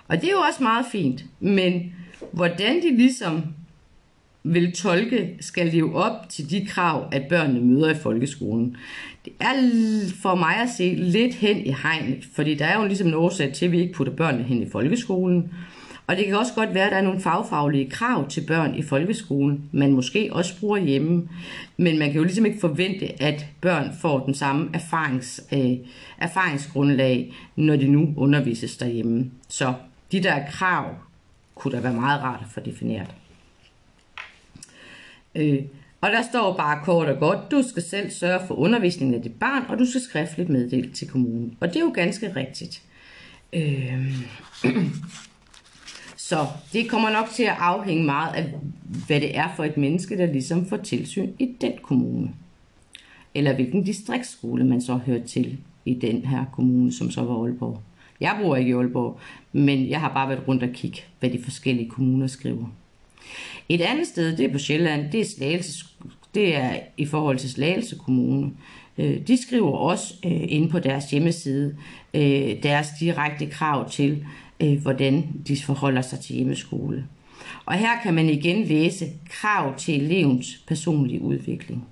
Og 0.08 0.22
det 0.22 0.28
er 0.28 0.32
jo 0.32 0.40
også 0.40 0.64
meget 0.64 0.86
fint, 0.92 1.26
men 1.40 1.94
hvordan 2.32 2.82
de 2.82 2.98
ligesom 2.98 3.44
vil 4.44 4.72
tolke 4.72 5.38
skal 5.40 5.68
leve 5.68 5.96
op 5.96 6.30
til 6.30 6.50
de 6.50 6.66
krav, 6.66 7.10
at 7.12 7.24
børnene 7.30 7.62
møder 7.62 7.90
i 7.90 7.96
folkeskolen. 7.96 8.78
Det 9.26 9.34
er 9.40 9.54
for 10.22 10.36
mig 10.36 10.56
at 10.56 10.70
se 10.78 10.96
lidt 10.96 11.34
hen 11.34 11.58
i 11.58 11.76
hegnet, 11.84 12.28
fordi 12.36 12.56
der 12.56 12.66
er 12.66 12.82
jo 12.82 12.88
ligesom 12.88 13.08
en 13.08 13.14
årsag 13.14 13.54
til, 13.54 13.66
at 13.66 13.72
vi 13.72 13.80
ikke 13.82 13.94
putter 13.94 14.14
børnene 14.14 14.44
hen 14.44 14.62
i 14.62 14.70
folkeskolen. 14.70 15.52
Og 16.08 16.18
det 16.18 16.26
kan 16.26 16.36
også 16.36 16.54
godt 16.54 16.74
være, 16.74 16.86
at 16.86 16.92
der 16.92 16.98
er 16.98 17.02
nogle 17.02 17.22
fagfaglige 17.22 17.90
krav 17.90 18.30
til 18.30 18.42
børn 18.48 18.76
i 18.76 18.82
folkeskolen, 18.82 19.70
man 19.72 19.92
måske 19.92 20.30
også 20.32 20.60
bruger 20.60 20.78
hjemme. 20.78 21.30
Men 21.78 22.00
man 22.00 22.08
kan 22.08 22.18
jo 22.18 22.24
ligesom 22.24 22.46
ikke 22.46 22.60
forvente, 22.60 23.22
at 23.22 23.46
børn 23.62 23.92
får 24.02 24.26
den 24.26 24.34
samme 24.34 24.70
erfarings, 24.74 25.42
øh, 25.54 25.78
erfaringsgrundlag, 26.18 27.34
når 27.56 27.76
de 27.76 27.88
nu 27.88 28.14
undervises 28.18 28.78
derhjemme. 28.78 29.32
Så 29.50 29.74
de 30.12 30.24
der 30.24 30.46
krav 30.52 30.96
kunne 31.56 31.76
da 31.78 31.82
være 31.82 31.94
meget 31.94 32.22
rart 32.22 32.40
at 32.42 32.52
få 32.54 32.60
defineret. 32.60 33.08
Øh, 35.36 35.60
og 36.02 36.12
der 36.12 36.22
står 36.32 36.58
bare 36.58 36.80
kort 36.84 37.08
og 37.08 37.20
godt, 37.20 37.52
du 37.52 37.64
skal 37.70 37.84
selv 37.84 38.12
sørge 38.12 38.48
for 38.48 38.56
undervisningen 38.56 39.16
af 39.16 39.22
dit 39.22 39.40
barn, 39.40 39.64
og 39.70 39.80
du 39.80 39.86
skal 39.86 40.02
skriftligt 40.02 40.50
meddele 40.50 40.92
til 40.92 41.08
kommunen. 41.08 41.58
Og 41.60 41.68
det 41.68 41.76
er 41.76 41.80
jo 41.80 41.92
ganske 41.96 42.36
rigtigt. 42.36 42.82
Øh, 43.54 44.14
så 46.28 46.48
det 46.74 46.90
kommer 46.90 47.10
nok 47.10 47.30
til 47.30 47.44
at 47.44 47.56
afhænge 47.60 48.04
meget 48.04 48.36
af, 48.36 48.54
hvad 49.08 49.22
det 49.22 49.38
er 49.38 49.48
for 49.56 49.64
et 49.64 49.78
menneske, 49.78 50.18
der 50.18 50.26
ligesom 50.26 50.66
får 50.66 50.78
tilsyn 50.78 51.30
i 51.40 51.56
den 51.62 51.74
kommune. 51.84 52.34
Eller 53.36 53.54
hvilken 53.54 53.84
distriktsskole 53.84 54.66
man 54.66 54.82
så 54.82 54.94
hører 54.94 55.24
til 55.24 55.58
i 55.86 55.94
den 55.94 56.26
her 56.26 56.46
kommune, 56.54 56.94
som 56.94 57.12
så 57.12 57.22
var 57.22 57.44
Aalborg. 57.44 57.82
Jeg 58.20 58.40
bor 58.42 58.56
ikke 58.56 58.70
i 58.70 58.74
Aalborg, 58.74 59.20
men 59.52 59.90
jeg 59.90 60.00
har 60.00 60.14
bare 60.14 60.30
været 60.30 60.48
rundt 60.48 60.64
og 60.64 60.70
kigge, 60.74 61.02
hvad 61.20 61.30
de 61.30 61.44
forskellige 61.44 61.90
kommuner 61.90 62.28
skriver. 62.28 62.66
Et 63.70 63.82
andet 63.82 64.08
sted, 64.08 64.38
det 64.38 64.46
er 64.46 64.52
på 64.52 64.58
Sjælland, 64.58 65.12
det 65.12 65.22
er, 65.22 65.26
Slagelse, 65.26 65.86
det 66.36 66.56
er 66.56 66.74
i 66.98 67.06
forhold 67.06 67.38
til 67.38 67.50
Slagelse 67.50 67.96
Kommune. 67.96 68.52
Øh, 68.98 69.28
de 69.28 69.42
skriver 69.42 69.72
også 69.72 70.14
øh, 70.26 70.42
inde 70.48 70.70
på 70.70 70.80
deres 70.80 71.12
hjemmeside 71.12 71.76
øh, 72.14 72.64
deres 72.64 72.88
direkte 73.00 73.46
krav 73.46 73.90
til, 73.90 74.26
Øh, 74.60 74.82
hvordan 74.82 75.24
de 75.48 75.58
forholder 75.62 76.02
sig 76.02 76.20
til 76.20 76.36
hjemmeskole. 76.36 77.06
Og 77.66 77.74
her 77.74 78.02
kan 78.04 78.14
man 78.14 78.30
igen 78.30 78.64
læse 78.64 79.06
krav 79.30 79.78
til 79.78 80.04
elevens 80.04 80.64
personlige 80.68 81.22
udvikling. 81.22 81.88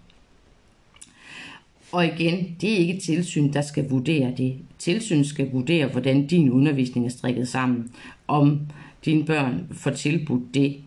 Og 1.91 2.05
igen, 2.05 2.55
det 2.61 2.73
er 2.73 2.77
ikke 2.77 2.99
tilsyn, 2.99 3.53
der 3.53 3.61
skal 3.61 3.89
vurdere 3.89 4.33
det. 4.37 4.55
Tilsyn 4.79 5.23
skal 5.23 5.51
vurdere, 5.51 5.87
hvordan 5.87 6.27
din 6.27 6.51
undervisning 6.51 7.05
er 7.05 7.09
strikket 7.09 7.47
sammen. 7.47 7.91
Om 8.27 8.59
dine 9.05 9.25
børn 9.25 9.67
får 9.71 9.91
tilbudt 9.91 10.53
det, 10.53 10.77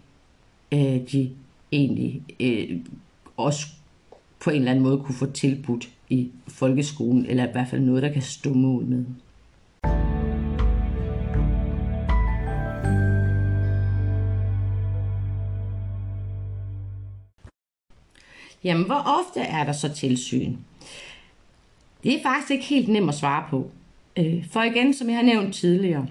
øh, 0.73 1.01
de 1.12 1.31
egentlig 1.73 2.23
øh, 2.41 2.79
også 3.37 3.67
på 4.41 4.51
en 4.51 4.57
eller 4.57 4.71
anden 4.71 4.85
måde 4.85 4.99
kunne 4.99 5.14
få 5.14 5.27
tilbudt 5.27 5.88
i 6.09 6.29
folkeskolen, 6.49 7.27
eller 7.27 7.49
i 7.49 7.53
hvert 7.53 7.69
fald 7.69 7.81
noget, 7.81 8.03
der 8.03 8.12
kan 8.12 8.23
stå 8.23 8.53
mål 8.53 8.85
med. 8.85 9.05
Jamen, 18.64 18.87
hvor 18.87 19.21
ofte 19.21 19.40
er 19.40 19.64
der 19.64 19.73
så 19.73 19.94
tilsyn? 19.94 20.57
Det 22.05 22.14
er 22.14 22.23
faktisk 22.23 22.51
ikke 22.51 22.64
helt 22.64 22.88
nemt 22.88 23.09
at 23.09 23.14
svare 23.14 23.44
på. 23.51 23.71
Øh, 24.16 24.44
for 24.51 24.62
igen, 24.62 24.94
som 24.94 25.09
jeg 25.09 25.16
har 25.16 25.25
nævnt 25.25 25.55
tidligere, 25.55 26.07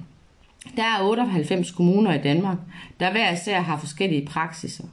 der 0.76 0.84
er 0.84 1.04
98 1.04 1.72
kommuner 1.72 2.14
i 2.14 2.22
Danmark, 2.22 2.58
der 3.00 3.12
hver 3.12 3.34
især 3.34 3.62
har 3.62 3.80
forskellige 3.80 4.26
praksiser. 4.26 4.84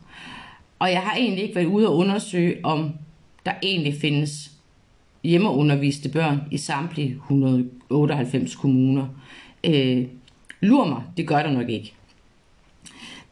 Og 0.78 0.90
jeg 0.90 1.00
har 1.00 1.16
egentlig 1.16 1.42
ikke 1.42 1.54
været 1.54 1.66
ude 1.66 1.88
og 1.88 1.96
undersøge, 1.96 2.64
om 2.64 2.92
der 3.46 3.52
egentlig 3.62 3.94
findes 4.00 4.50
hjemmeunderviste 5.24 6.08
børn 6.08 6.40
i 6.50 6.58
samtlige 6.58 7.10
198 7.10 8.56
kommuner. 8.56 9.06
Øh, 9.64 10.06
lur 10.60 10.86
mig, 10.86 11.02
det 11.16 11.28
gør 11.28 11.42
der 11.42 11.50
nok 11.50 11.68
ikke. 11.68 11.94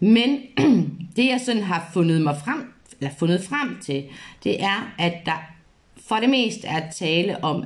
Men 0.01 0.39
det 1.17 1.27
jeg 1.27 1.41
sådan 1.41 1.63
har 1.63 1.91
fundet 1.93 2.21
mig 2.21 2.37
frem, 2.45 2.72
eller 3.03 3.15
fundet 3.19 3.45
frem 3.45 3.79
til, 3.81 4.05
det 4.45 4.63
er, 4.63 4.95
at 4.99 5.13
der 5.27 5.53
for 5.97 6.17
det 6.17 6.31
meste 6.31 6.67
er 6.67 6.91
tale 6.91 7.45
om 7.45 7.65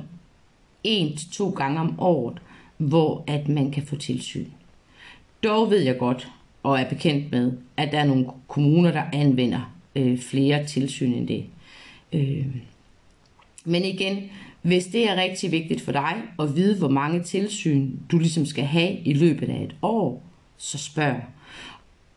en 0.83 1.17
til 1.17 1.31
to 1.31 1.49
gange 1.49 1.79
om 1.79 1.99
året, 1.99 2.41
hvor 2.77 3.23
at 3.27 3.47
man 3.47 3.71
kan 3.71 3.85
få 3.85 3.95
tilsyn. 3.95 4.45
Dog 5.43 5.71
ved 5.71 5.79
jeg 5.79 5.97
godt, 5.97 6.31
og 6.63 6.79
er 6.79 6.89
bekendt 6.89 7.31
med, 7.31 7.51
at 7.77 7.91
der 7.91 7.99
er 7.99 8.05
nogle 8.05 8.27
kommuner, 8.47 8.91
der 8.91 9.03
anvender 9.13 9.73
øh, 9.95 10.19
flere 10.19 10.65
tilsyn 10.65 11.13
end 11.13 11.27
det. 11.27 11.45
Øh. 12.13 12.45
Men 13.65 13.83
igen, 13.83 14.29
hvis 14.61 14.85
det 14.85 15.09
er 15.09 15.15
rigtig 15.15 15.51
vigtigt 15.51 15.81
for 15.81 15.91
dig 15.91 16.15
at 16.39 16.55
vide, 16.55 16.77
hvor 16.77 16.89
mange 16.89 17.23
tilsyn 17.23 17.91
du 18.11 18.17
ligesom 18.17 18.45
skal 18.45 18.63
have 18.63 18.97
i 18.99 19.13
løbet 19.13 19.49
af 19.49 19.63
et 19.63 19.75
år, 19.81 20.23
så 20.57 20.77
spørg. 20.77 21.21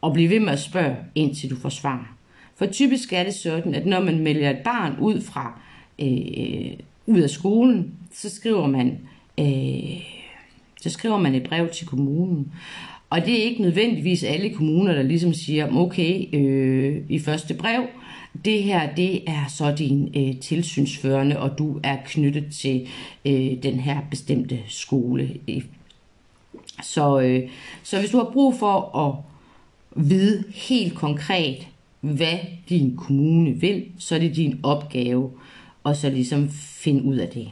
Og 0.00 0.12
bliv 0.12 0.30
ved 0.30 0.40
med 0.40 0.52
at 0.52 0.60
spørge, 0.60 0.96
indtil 1.14 1.50
du 1.50 1.56
får 1.56 1.68
svar. 1.68 2.19
For 2.60 2.66
typisk 2.66 3.12
er 3.12 3.24
det 3.24 3.34
sådan, 3.34 3.74
at 3.74 3.86
når 3.86 4.00
man 4.00 4.18
melder 4.18 4.50
et 4.50 4.58
barn 4.58 4.96
ud 4.98 5.20
fra 5.20 5.60
øh, 5.98 6.72
ud 7.06 7.20
af 7.20 7.30
skolen, 7.30 7.94
så 8.12 8.30
skriver 8.30 8.66
man 8.66 8.98
øh, 9.38 10.02
så 10.80 10.90
skriver 10.90 11.18
man 11.18 11.34
et 11.34 11.42
brev 11.42 11.68
til 11.68 11.86
kommunen. 11.86 12.52
Og 13.10 13.26
det 13.26 13.40
er 13.40 13.44
ikke 13.44 13.62
nødvendigvis 13.62 14.24
alle 14.24 14.50
kommuner, 14.50 14.94
der 14.94 15.02
ligesom 15.02 15.34
siger, 15.34 15.76
okay, 15.76 16.34
øh, 16.34 17.02
i 17.08 17.18
første 17.18 17.54
brev, 17.54 17.82
det 18.44 18.62
her 18.62 18.94
det 18.94 19.30
er 19.30 19.44
så 19.48 19.74
din 19.78 20.12
øh, 20.16 20.40
tilsynsførende, 20.40 21.38
og 21.38 21.58
du 21.58 21.80
er 21.82 21.96
knyttet 22.06 22.44
til 22.52 22.88
øh, 23.24 23.62
den 23.62 23.80
her 23.80 23.98
bestemte 24.10 24.58
skole. 24.68 25.30
Så, 26.82 27.20
øh, 27.20 27.48
så 27.82 27.98
hvis 27.98 28.10
du 28.10 28.16
har 28.16 28.30
brug 28.32 28.54
for 28.54 28.96
at 28.96 29.14
vide 30.06 30.44
helt 30.54 30.94
konkret, 30.94 31.66
hvad 32.00 32.38
din 32.68 32.96
kommune 32.96 33.52
vil, 33.52 33.84
så 33.98 34.14
er 34.14 34.18
det 34.18 34.36
din 34.36 34.60
opgave 34.62 35.30
og 35.84 35.96
så 35.96 36.10
ligesom 36.10 36.48
finde 36.52 37.02
ud 37.02 37.16
af 37.16 37.28
det. 37.28 37.48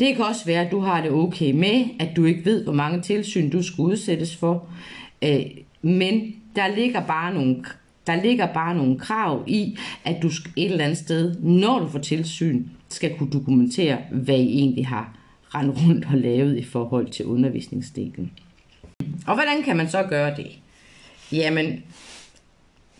Det 0.00 0.16
kan 0.16 0.24
også 0.24 0.44
være, 0.46 0.66
at 0.66 0.72
du 0.72 0.80
har 0.80 1.02
det 1.02 1.10
okay 1.10 1.52
med, 1.52 1.84
at 2.00 2.08
du 2.16 2.24
ikke 2.24 2.44
ved, 2.44 2.64
hvor 2.64 2.72
mange 2.72 3.00
tilsyn 3.00 3.50
du 3.50 3.62
skal 3.62 3.82
udsættes 3.82 4.36
for. 4.36 4.68
Øh, 5.22 5.46
men 5.82 6.34
der 6.56 6.74
ligger 6.76 7.06
bare 7.06 7.34
nogle 7.34 7.64
der 8.06 8.22
ligger 8.22 8.52
bare 8.52 8.74
nogle 8.74 8.98
krav 8.98 9.44
i, 9.46 9.78
at 10.04 10.22
du 10.22 10.26
et 10.28 10.70
eller 10.70 10.84
andet 10.84 10.98
sted, 10.98 11.34
når 11.40 11.78
du 11.78 11.88
får 11.88 11.98
tilsyn, 11.98 12.64
skal 12.88 13.18
kunne 13.18 13.30
dokumentere, 13.30 13.98
hvad 14.10 14.38
I 14.38 14.58
egentlig 14.58 14.86
har 14.86 15.16
rendt 15.54 15.78
rundt 15.86 16.06
og 16.12 16.18
lavet 16.18 16.58
i 16.58 16.64
forhold 16.64 17.08
til 17.08 17.24
undervisningsdelen. 17.24 18.32
Og 19.26 19.34
hvordan 19.34 19.62
kan 19.62 19.76
man 19.76 19.90
så 19.90 20.02
gøre 20.02 20.36
det? 20.36 20.58
Jamen, 21.32 21.82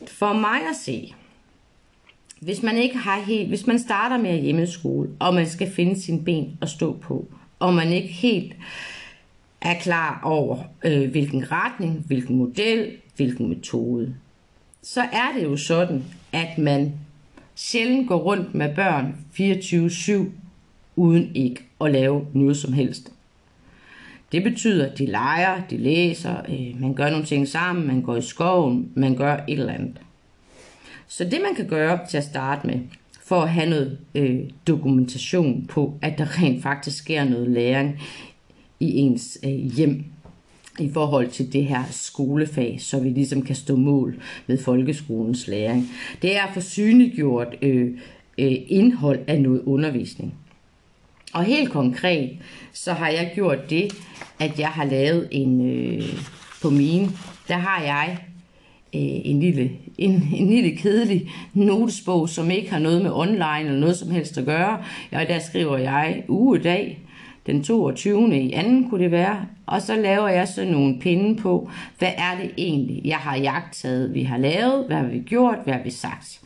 for 0.07 0.33
mig 0.33 0.61
at 0.71 0.77
se, 0.77 1.15
hvis 2.41 2.63
man 2.63 2.77
ikke 2.77 2.97
har 2.97 3.21
helt, 3.21 3.49
hvis 3.49 3.67
man 3.67 3.79
starter 3.79 4.19
med 4.19 4.41
hjemmeskole, 4.41 5.09
og 5.19 5.35
man 5.35 5.49
skal 5.49 5.71
finde 5.71 6.01
sin 6.01 6.25
ben 6.25 6.59
at 6.63 6.69
stå 6.69 6.93
på, 6.93 7.29
og 7.59 7.75
man 7.75 7.93
ikke 7.93 8.09
helt 8.09 8.57
er 9.61 9.75
klar 9.81 10.21
over, 10.25 10.65
øh, 10.85 11.11
hvilken 11.11 11.53
retning, 11.53 12.05
hvilken 12.07 12.37
model, 12.37 12.97
hvilken 13.17 13.49
metode, 13.49 14.15
så 14.83 15.01
er 15.01 15.33
det 15.37 15.45
jo 15.45 15.57
sådan, 15.57 16.05
at 16.33 16.59
man 16.59 16.93
sjældent 17.55 18.09
går 18.09 18.17
rundt 18.17 18.55
med 18.55 18.75
børn 18.75 19.17
24-7, 19.35 20.31
uden 20.97 21.31
ikke 21.35 21.65
at 21.81 21.91
lave 21.93 22.27
noget 22.33 22.57
som 22.57 22.73
helst. 22.73 23.13
Det 24.33 24.43
betyder, 24.43 24.87
at 24.91 24.99
de 24.99 25.07
leger, 25.07 25.63
de 25.71 25.77
læser, 25.77 26.37
øh, 26.49 26.81
man 26.81 26.95
gør 26.95 27.11
nogle 27.11 27.25
ting 27.25 27.49
sammen, 27.49 27.87
man 27.87 28.03
går 28.03 28.17
i 28.17 28.23
skoven, 28.23 28.91
man 28.95 29.17
gør 29.17 29.35
et 29.35 29.59
eller 29.59 29.73
andet. 29.73 30.01
Så 31.09 31.25
det 31.25 31.41
man 31.43 31.55
kan 31.57 31.69
gøre 31.69 31.99
til 32.11 32.17
at 32.17 32.25
starte 32.25 32.67
med, 32.67 32.81
for 33.25 33.43
at 33.43 33.51
have 33.51 33.71
noget 33.71 33.99
øh, 34.15 34.41
dokumentation 34.67 35.67
på, 35.67 35.95
at 36.03 36.19
der 36.19 36.27
rent 36.43 36.63
faktisk 36.63 36.97
sker 36.99 37.25
noget 37.25 37.51
læring 37.51 38.01
i 38.81 38.97
ens 38.99 39.39
øh, 39.45 39.51
hjem 39.51 40.05
i 40.79 40.91
forhold 40.93 41.29
til 41.29 41.53
det 41.53 41.65
her 41.65 41.83
skolefag, 41.91 42.77
så 42.81 43.01
vi 43.01 43.09
ligesom 43.09 43.43
kan 43.43 43.57
stå 43.57 43.77
mål 43.77 44.23
med 44.47 44.59
folkeskolens 44.59 45.49
læring. 45.49 45.91
Det 46.23 46.37
er 46.37 46.43
at 46.43 46.55
få 46.55 46.61
synliggjort 46.61 47.57
øh, 47.63 47.99
øh, 48.39 48.57
indhold 48.69 49.19
af 49.27 49.41
noget 49.41 49.63
undervisning. 49.63 50.35
Og 51.37 51.45
helt 51.45 51.71
konkret, 51.71 52.39
så 52.73 52.93
har 52.93 53.09
jeg 53.09 53.33
gjort 53.35 53.71
det, 53.71 53.93
at 54.39 54.59
jeg 54.59 54.69
har 54.69 54.85
lavet 54.85 55.29
en, 55.31 55.71
øh, 55.71 56.03
på 56.63 56.71
mine, 56.71 57.09
der 57.49 57.55
har 57.55 57.83
jeg 57.83 58.19
øh, 58.95 59.31
en, 59.31 59.41
lille, 59.41 59.71
en, 59.99 60.29
en 60.35 60.49
lille 60.49 60.77
kedelig 60.77 61.31
notesbog, 61.55 62.29
som 62.29 62.51
ikke 62.51 62.71
har 62.71 62.79
noget 62.79 63.03
med 63.03 63.11
online 63.11 63.61
eller 63.61 63.81
noget 63.81 63.97
som 63.97 64.11
helst 64.11 64.39
at 64.39 64.45
gøre. 64.45 64.79
Og 65.13 65.29
der 65.29 65.39
skriver 65.39 65.79
jeg 65.79 66.25
ugedag, 66.29 66.99
den 67.47 67.63
22. 67.63 68.41
i 68.41 68.53
anden 68.53 68.91
kunne 68.91 69.05
det 69.05 69.11
være, 69.11 69.47
og 69.67 69.83
så 69.83 69.97
laver 69.97 70.29
jeg 70.29 70.49
så 70.49 70.65
nogle 70.65 70.99
pinde 71.01 71.43
på, 71.43 71.71
hvad 71.99 72.13
er 72.17 72.41
det 72.43 72.51
egentlig, 72.57 73.01
jeg 73.05 73.17
har 73.17 73.37
jagtet, 73.37 74.15
vi 74.15 74.23
har 74.23 74.39
lavet, 74.39 74.87
hvad 74.87 74.97
har 74.97 75.07
vi 75.07 75.19
gjort, 75.19 75.59
hvad 75.65 75.75
har 75.75 75.83
vi 75.83 75.91
sagt. 75.91 76.41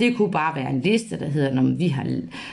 Det 0.00 0.16
kunne 0.16 0.30
bare 0.30 0.54
være 0.54 0.70
en 0.70 0.80
liste, 0.80 1.18
der 1.18 1.28
hedder, 1.28 1.54
når 1.54 1.62
vi 1.62 1.88
har, 1.88 2.06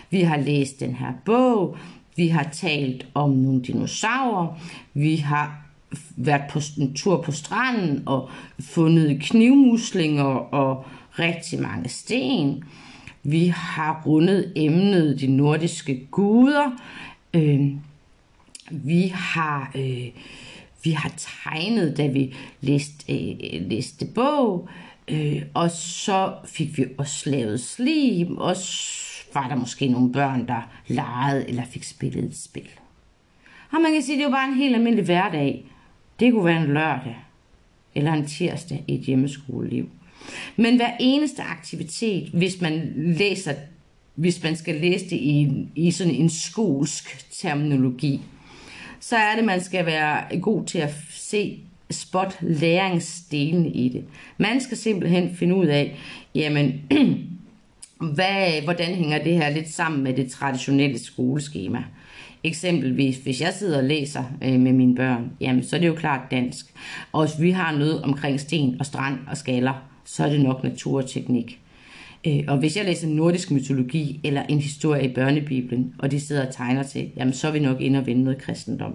vi 0.09 0.21
har 0.21 0.37
læst 0.37 0.79
den 0.79 0.95
her 0.95 1.13
bog, 1.25 1.77
vi 2.15 2.27
har 2.27 2.49
talt 2.53 3.07
om 3.13 3.29
nogle 3.29 3.61
dinosaurer, 3.61 4.59
vi 4.93 5.15
har 5.15 5.61
været 6.15 6.41
på 6.49 6.59
en 6.77 6.93
tur 6.93 7.21
på 7.21 7.31
stranden 7.31 8.03
og 8.05 8.29
fundet 8.59 9.21
knivmuslinger 9.21 10.53
og 10.53 10.85
rigtig 11.19 11.61
mange 11.61 11.89
sten. 11.89 12.63
Vi 13.23 13.47
har 13.47 14.01
rundet 14.05 14.53
emnet 14.55 15.19
de 15.19 15.27
nordiske 15.27 16.07
guder. 16.11 16.71
Øh, 17.33 17.71
vi 18.71 19.11
har 19.15 19.71
øh, 19.75 20.07
vi 20.83 20.91
har 20.91 21.13
tegnet, 21.17 21.97
da 21.97 22.07
vi 22.07 22.33
læste, 22.61 23.13
øh, 23.13 23.69
læste 23.69 24.05
bog. 24.05 24.69
Øh, 25.07 25.41
og 25.53 25.71
så 25.71 26.33
fik 26.45 26.77
vi 26.77 26.85
også 26.97 27.29
lavet 27.29 27.59
slim, 27.59 28.37
og 28.37 28.55
var 29.33 29.47
der 29.47 29.55
måske 29.55 29.87
nogle 29.87 30.11
børn, 30.11 30.47
der 30.47 30.69
legede 30.87 31.49
eller 31.49 31.63
fik 31.65 31.83
spillet 31.83 32.23
et 32.23 32.37
spil. 32.37 32.69
Og 33.71 33.81
man 33.81 33.93
kan 33.93 34.01
sige, 34.01 34.15
at 34.15 34.19
det 34.19 34.25
var 34.25 34.37
bare 34.37 34.49
en 34.49 34.55
helt 34.57 34.75
almindelig 34.75 35.05
hverdag. 35.05 35.65
Det 36.19 36.33
kunne 36.33 36.45
være 36.45 36.63
en 36.63 36.73
lørdag 36.73 37.17
eller 37.95 38.13
en 38.13 38.27
tirsdag 38.27 38.83
i 38.87 38.95
et 38.95 39.01
hjemmeskoleliv. 39.01 39.89
Men 40.55 40.75
hver 40.75 40.91
eneste 40.99 41.41
aktivitet, 41.41 42.29
hvis 42.29 42.61
man 42.61 42.93
læser, 42.95 43.53
hvis 44.15 44.43
man 44.43 44.55
skal 44.55 44.75
læse 44.75 45.05
det 45.05 45.15
i, 45.15 45.67
i 45.75 45.91
sådan 45.91 46.15
en 46.15 46.29
skolsk 46.29 47.31
terminologi, 47.31 48.21
så 48.99 49.15
er 49.15 49.35
det, 49.35 49.45
man 49.45 49.63
skal 49.63 49.85
være 49.85 50.39
god 50.39 50.65
til 50.65 50.77
at 50.77 50.93
se 51.09 51.59
spot 51.91 52.37
læringsdelen 52.41 53.65
i 53.65 53.89
det. 53.89 54.03
Man 54.37 54.61
skal 54.61 54.77
simpelthen 54.77 55.35
finde 55.35 55.55
ud 55.55 55.65
af, 55.65 55.95
jamen, 56.35 56.81
hvad, 58.15 58.63
hvordan 58.63 58.95
hænger 58.95 59.23
det 59.23 59.33
her 59.33 59.49
lidt 59.49 59.69
sammen 59.69 60.03
med 60.03 60.13
det 60.13 60.31
traditionelle 60.31 60.99
skoleskema. 60.99 61.83
Eksempelvis, 62.43 63.17
hvis 63.17 63.41
jeg 63.41 63.53
sidder 63.53 63.77
og 63.77 63.83
læser 63.83 64.23
øh, 64.43 64.59
med 64.59 64.73
mine 64.73 64.95
børn, 64.95 65.31
jamen, 65.41 65.63
så 65.63 65.75
er 65.75 65.79
det 65.79 65.87
jo 65.87 65.95
klart 65.95 66.21
dansk. 66.31 66.65
Og 67.11 67.25
hvis 67.25 67.41
vi 67.41 67.51
har 67.51 67.77
noget 67.77 68.01
omkring 68.01 68.39
sten 68.39 68.75
og 68.79 68.85
strand 68.85 69.19
og 69.27 69.37
skaller, 69.37 69.73
så 70.05 70.25
er 70.25 70.29
det 70.29 70.41
nok 70.41 70.63
natur 70.63 71.01
og 71.01 71.09
teknik. 71.09 71.59
Øh, 72.27 72.43
og 72.47 72.57
hvis 72.57 72.77
jeg 72.77 72.85
læser 72.85 73.07
nordisk 73.07 73.51
mytologi 73.51 74.19
eller 74.23 74.43
en 74.43 74.59
historie 74.59 75.09
i 75.09 75.13
børnebiblen, 75.13 75.93
og 75.99 76.11
de 76.11 76.19
sidder 76.19 76.47
og 76.47 76.53
tegner 76.53 76.83
til, 76.83 77.09
jamen 77.17 77.33
så 77.33 77.47
er 77.47 77.51
vi 77.51 77.59
nok 77.59 77.81
inde 77.81 77.99
og 77.99 78.05
vende 78.05 78.23
noget 78.23 78.41
kristendom. 78.41 78.93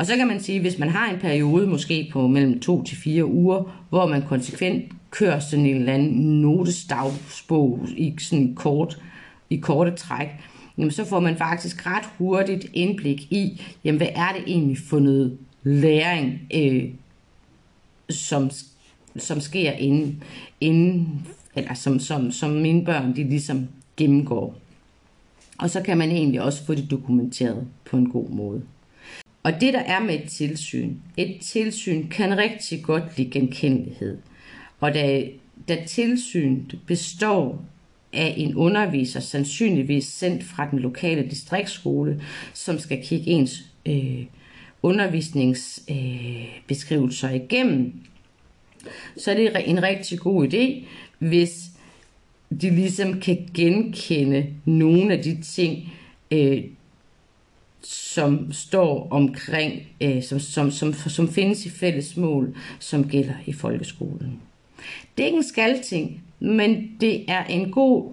Og 0.00 0.06
så 0.06 0.16
kan 0.16 0.28
man 0.28 0.40
sige, 0.40 0.60
hvis 0.60 0.78
man 0.78 0.88
har 0.88 1.10
en 1.10 1.20
periode 1.20 1.66
måske 1.66 2.08
på 2.12 2.26
mellem 2.26 2.60
to 2.60 2.82
til 2.82 2.96
fire 2.96 3.24
uger, 3.24 3.84
hvor 3.88 4.06
man 4.06 4.22
konsekvent 4.22 4.92
kører 5.10 5.40
sådan 5.40 5.66
en 5.66 5.76
eller 5.76 5.92
anden 5.92 6.40
notestagsbog 6.40 7.86
i 7.96 8.14
sådan 8.18 8.54
kort, 8.54 9.02
i 9.50 9.56
korte 9.56 9.90
træk, 9.96 10.28
jamen 10.78 10.90
så 10.90 11.04
får 11.04 11.20
man 11.20 11.36
faktisk 11.36 11.86
ret 11.86 12.04
hurtigt 12.18 12.66
indblik 12.72 13.32
i, 13.32 13.62
jamen 13.84 13.96
hvad 13.96 14.08
er 14.14 14.32
det 14.32 14.42
egentlig 14.46 14.78
for 14.78 14.98
noget 14.98 15.38
læring, 15.62 16.40
øh, 16.54 16.84
som, 18.10 18.50
som 19.16 19.40
sker 19.40 19.72
inden, 19.72 20.22
inden 20.60 21.26
eller 21.54 21.74
som, 21.74 21.98
som, 21.98 22.30
som 22.30 22.50
mine 22.50 22.84
børn 22.84 23.16
de 23.16 23.24
ligesom 23.24 23.68
gennemgår. 23.96 24.56
Og 25.58 25.70
så 25.70 25.82
kan 25.82 25.98
man 25.98 26.10
egentlig 26.10 26.42
også 26.42 26.64
få 26.64 26.74
det 26.74 26.90
dokumenteret 26.90 27.66
på 27.90 27.96
en 27.96 28.10
god 28.10 28.28
måde. 28.28 28.62
Og 29.42 29.60
det 29.60 29.74
der 29.74 29.80
er 29.80 30.00
med 30.00 30.14
et 30.14 30.28
tilsyn, 30.28 30.94
et 31.16 31.36
tilsyn 31.40 32.08
kan 32.08 32.38
rigtig 32.38 32.82
godt 32.82 33.02
lide 33.16 33.30
genkendelighed. 33.30 34.18
Og 34.80 34.94
da, 34.94 35.28
da 35.68 35.84
tilsyn 35.86 36.64
består 36.86 37.64
af 38.12 38.34
en 38.36 38.54
underviser, 38.54 39.20
sandsynligvis 39.20 40.06
sendt 40.06 40.44
fra 40.44 40.68
den 40.70 40.78
lokale 40.78 41.22
distriktsskole, 41.22 42.22
som 42.54 42.78
skal 42.78 43.04
kigge 43.04 43.30
ens 43.30 43.64
øh, 43.86 44.24
undervisningsbeskrivelser 44.82 47.30
øh, 47.30 47.36
igennem, 47.36 47.92
så 49.16 49.30
er 49.30 49.34
det 49.34 49.70
en 49.70 49.82
rigtig 49.82 50.18
god 50.18 50.46
idé, 50.46 50.84
hvis 51.18 51.70
de 52.60 52.70
ligesom 52.70 53.20
kan 53.20 53.48
genkende 53.54 54.46
nogle 54.64 55.14
af 55.14 55.22
de 55.22 55.42
ting, 55.42 55.92
øh, 56.30 56.64
som 57.82 58.52
står 58.52 59.08
omkring, 59.10 59.82
øh, 60.00 60.22
som, 60.22 60.40
som, 60.40 60.70
som, 60.70 60.92
som 60.94 61.28
findes 61.28 61.66
i 61.66 61.70
fælles 61.70 62.16
mål, 62.16 62.56
som 62.78 63.08
gælder 63.08 63.34
i 63.46 63.52
folkeskolen. 63.52 64.40
Det 65.16 65.22
er 65.22 65.26
ikke 65.26 65.36
en 65.36 65.44
skalting, 65.44 66.22
men 66.40 66.90
det 67.00 67.30
er 67.30 67.44
en 67.44 67.70
god, 67.70 68.12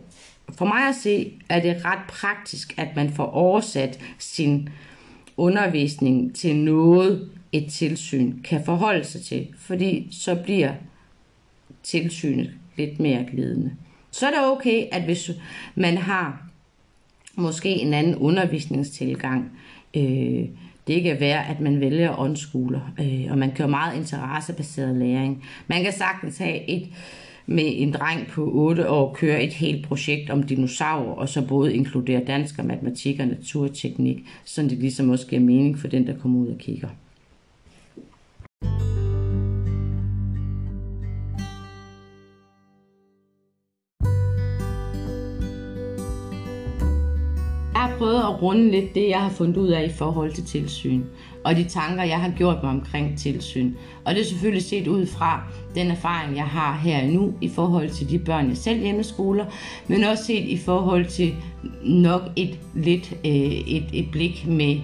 for 0.58 0.66
mig 0.66 0.88
at 0.88 0.96
se, 0.96 1.34
er 1.50 1.60
det 1.60 1.86
ret 1.86 2.04
praktisk, 2.10 2.74
at 2.78 2.96
man 2.96 3.14
får 3.14 3.26
oversat 3.26 4.00
sin 4.20 4.70
undervisning 5.38 6.36
til 6.36 6.56
noget, 6.56 7.30
et 7.52 7.72
tilsyn 7.72 8.42
kan 8.44 8.66
forholde 8.66 9.04
sig 9.04 9.22
til, 9.22 9.48
fordi 9.58 10.08
så 10.12 10.36
bliver 10.36 10.74
tilsynet 11.84 12.52
lidt 12.78 13.00
mere 13.00 13.26
glidende. 13.32 13.72
Så 14.12 14.28
er 14.28 14.32
det 14.32 14.46
okay, 14.46 14.86
at 14.92 15.04
hvis 15.04 15.32
man 15.76 15.98
har 15.98 16.47
måske 17.38 17.70
en 17.70 17.94
anden 17.94 18.16
undervisningstilgang, 18.16 19.52
øh, 19.98 20.46
det 20.88 21.04
kan 21.04 21.20
være, 21.20 21.48
at 21.48 21.60
man 21.60 21.80
vælger 21.80 22.20
åndsskoler, 22.20 22.94
øh, 23.00 23.32
og 23.32 23.38
man 23.38 23.52
kører 23.52 23.70
meget 23.70 23.98
interessebaseret 23.98 24.96
læring. 24.96 25.44
Man 25.68 25.84
kan 25.84 25.94
sagtens 25.94 26.38
have 26.38 26.70
et 26.70 26.88
med 27.50 27.64
en 27.66 27.94
dreng 27.94 28.28
på 28.28 28.52
8 28.52 28.90
år 28.90 29.14
køre 29.14 29.44
et 29.44 29.54
helt 29.54 29.88
projekt 29.88 30.30
om 30.30 30.44
dinosaurer, 30.44 31.14
og 31.14 31.30
så 31.30 31.48
både 31.48 31.76
inkludere 31.76 32.24
dansk 32.28 32.60
og 32.60 32.66
matematik 32.66 33.20
og 33.20 33.28
naturteknik, 33.28 34.18
så 34.46 34.62
det 34.62 34.72
ligesom 34.72 35.10
også 35.10 35.28
giver 35.28 35.42
mening 35.42 35.80
for 35.80 35.88
den, 35.88 36.08
der 36.08 36.18
kommer 36.18 36.40
ud 36.40 36.48
og 36.48 36.58
kigger. 36.58 36.88
Prøvet 47.98 48.18
at 48.18 48.42
runde 48.42 48.72
lidt 48.72 48.96
det, 48.96 49.10
jeg 49.10 49.20
har 49.20 49.30
fundet 49.30 49.58
ud 49.58 49.68
af 49.68 49.86
i 49.86 49.92
forhold 49.98 50.34
til 50.34 50.46
tilsyn, 50.46 51.04
og 51.44 51.56
de 51.56 51.64
tanker, 51.64 52.04
jeg 52.04 52.20
har 52.22 52.32
gjort 52.38 52.58
mig 52.64 52.72
omkring 52.72 53.18
tilsyn. 53.18 53.74
Og 54.06 54.16
det 54.16 54.22
er 54.22 54.26
selvfølgelig 54.26 54.64
set 54.64 54.88
ud 54.88 55.06
fra 55.06 55.44
den 55.76 55.88
erfaring, 55.88 56.36
jeg 56.36 56.46
har 56.46 56.80
her 56.84 57.08
nu 57.08 57.34
i 57.42 57.50
forhold 57.50 57.90
til 57.90 58.10
de 58.10 58.20
børn, 58.20 58.50
jeg 58.50 58.58
selv 58.58 58.80
hjemmeskoler, 58.80 59.46
men 59.88 60.04
også 60.04 60.24
set 60.24 60.46
i 60.46 60.58
forhold 60.58 61.06
til 61.06 61.34
nok 61.84 62.22
et 62.36 62.60
lidt 62.76 63.14
øh, 63.26 63.32
et, 63.32 63.86
et 63.94 64.06
blik 64.12 64.48
med 64.48 64.78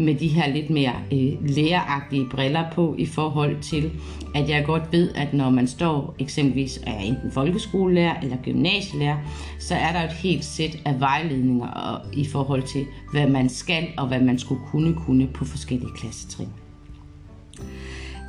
med 0.00 0.14
de 0.14 0.28
her 0.28 0.52
lidt 0.52 0.70
mere 0.70 0.94
øh, 1.12 1.48
læreragtige 1.48 2.26
briller 2.30 2.64
på 2.72 2.94
i 2.98 3.06
forhold 3.06 3.60
til, 3.62 3.90
at 4.34 4.48
jeg 4.48 4.64
godt 4.64 4.82
ved, 4.92 5.10
at 5.14 5.34
når 5.34 5.50
man 5.50 5.66
står 5.66 6.14
eksempelvis 6.18 6.80
er 6.86 6.98
enten 6.98 7.32
folkeskolelærer 7.32 8.20
eller 8.20 8.36
gymnasielærer, 8.44 9.18
så 9.58 9.74
er 9.74 9.92
der 9.92 10.00
et 10.00 10.12
helt 10.12 10.44
sæt 10.44 10.78
af 10.84 11.00
vejledninger 11.00 12.00
i 12.12 12.26
forhold 12.26 12.62
til, 12.62 12.86
hvad 13.12 13.28
man 13.28 13.48
skal 13.48 13.88
og 13.98 14.08
hvad 14.08 14.20
man 14.20 14.38
skulle 14.38 14.60
kunne 14.66 14.94
kunne 14.94 15.26
på 15.26 15.44
forskellige 15.44 15.90
klassetrin. 15.96 16.48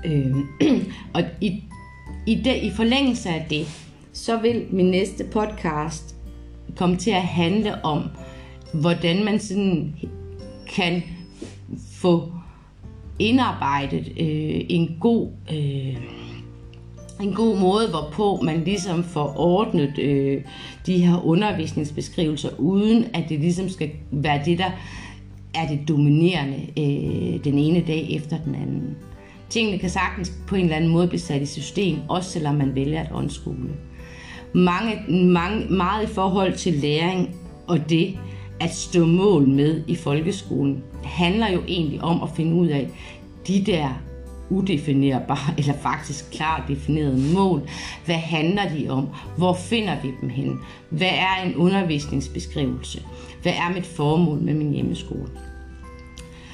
Øh, 0.06 0.36
og 1.16 1.24
i, 1.42 1.64
i, 2.26 2.36
det, 2.36 2.56
i 2.56 2.72
forlængelse 2.76 3.30
af 3.30 3.46
det, 3.50 3.68
så 4.14 4.38
vil 4.38 4.66
min 4.72 4.92
næste 4.92 5.24
podcast 5.24 6.16
komme 6.76 6.96
til 6.96 7.12
at 7.12 7.22
handle 7.22 7.86
om, 7.86 8.04
hvordan 8.74 9.26
man 9.26 9.40
sådan 9.40 9.96
kan 10.76 11.04
få 12.02 12.32
indarbejdet 13.20 14.08
øh, 14.08 14.62
en 14.70 14.98
god 15.00 15.30
øh, 15.52 15.98
en 17.22 17.34
god 17.34 17.58
måde, 17.58 17.88
hvorpå 17.90 18.40
man 18.44 18.64
ligesom 18.64 19.04
får 19.04 19.34
ordnet 19.38 20.00
øh, 20.00 20.42
de 20.86 20.98
her 20.98 21.26
undervisningsbeskrivelser, 21.26 22.50
uden 22.58 23.06
at 23.14 23.24
det 23.30 23.40
ligesom 23.40 23.70
skal 23.70 23.90
være 24.12 24.42
det, 24.46 24.58
der 24.58 24.72
er 25.56 25.68
det 25.68 25.80
dominerende 25.88 26.58
øh, 26.78 27.44
den 27.44 27.58
ene 27.58 27.84
dag 27.88 28.12
efter 28.12 28.38
den 28.46 28.56
anden. 28.56 28.96
Tingene 29.50 29.78
kan 29.78 29.90
sagtens 29.90 30.34
på 30.48 30.56
en 30.56 30.64
eller 30.64 30.76
anden 30.76 30.92
måde 30.92 31.08
blive 31.08 31.20
sat 31.20 31.42
i 31.42 31.46
system, 31.46 31.98
også 32.10 32.30
selvom 32.30 32.56
man 32.56 32.76
vælger 32.76 33.02
at 33.02 33.12
åndsskole. 33.14 33.70
Mange, 34.54 35.24
mange, 35.24 35.66
meget 35.70 36.10
i 36.10 36.14
forhold 36.14 36.54
til 36.54 36.74
læring 36.74 37.36
og 37.68 37.90
det 37.90 38.18
at 38.62 38.76
stå 38.76 39.06
mål 39.06 39.47
med 39.47 39.84
i 39.88 39.95
folkeskolen, 39.95 40.84
handler 41.04 41.52
jo 41.52 41.62
egentlig 41.67 42.02
om 42.02 42.24
at 42.24 42.30
finde 42.36 42.54
ud 42.56 42.67
af 42.67 42.89
de 43.47 43.63
der 43.65 44.02
udefinerbare, 44.50 45.54
eller 45.58 45.74
faktisk 45.74 46.32
klart 46.32 46.63
definerede 46.67 47.34
mål. 47.34 47.62
Hvad 48.06 48.15
handler 48.15 48.69
de 48.78 48.89
om? 48.89 49.08
Hvor 49.38 49.54
finder 49.54 50.02
vi 50.02 50.12
dem 50.21 50.30
hen? 50.30 50.60
Hvad 50.89 51.08
er 51.08 51.43
en 51.45 51.56
undervisningsbeskrivelse? 51.56 53.04
Hvad 53.41 53.54
er 53.54 53.74
mit 53.74 53.86
formål 53.86 54.39
med 54.39 54.54
min 54.54 54.74
hjemmeskole? 54.74 55.28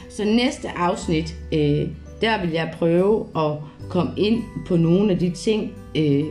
Så 0.09 0.25
næste 0.25 0.69
afsnit, 0.77 1.35
øh, 1.53 1.87
der 2.21 2.41
vil 2.41 2.49
jeg 2.49 2.73
prøve 2.73 3.25
at 3.35 3.51
komme 3.89 4.11
ind 4.17 4.43
på 4.67 4.77
nogle 4.77 5.11
af 5.11 5.19
de 5.19 5.29
ting, 5.29 5.71
øh, 5.97 6.23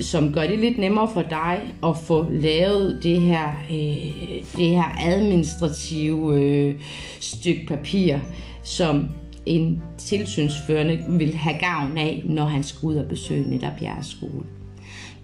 som 0.00 0.32
gør 0.32 0.46
det 0.46 0.58
lidt 0.58 0.78
nemmere 0.78 1.08
for 1.14 1.22
dig 1.22 1.60
at 1.84 1.96
få 1.96 2.26
lavet 2.30 2.98
det 3.02 3.20
her, 3.20 3.48
øh, 3.70 4.42
det 4.56 4.68
her 4.68 4.96
administrative 5.06 6.40
øh, 6.40 6.74
stykke 7.20 7.66
papir, 7.68 8.18
som 8.62 9.08
en 9.46 9.82
tilsynsførende 9.98 11.04
vil 11.08 11.34
have 11.34 11.58
gavn 11.58 11.98
af, 11.98 12.22
når 12.24 12.44
han 12.44 12.62
skal 12.62 12.86
ud 12.86 12.96
og 12.96 13.08
besøge 13.08 13.50
netop 13.50 13.82
jeres 13.82 14.06
skole. 14.06 14.46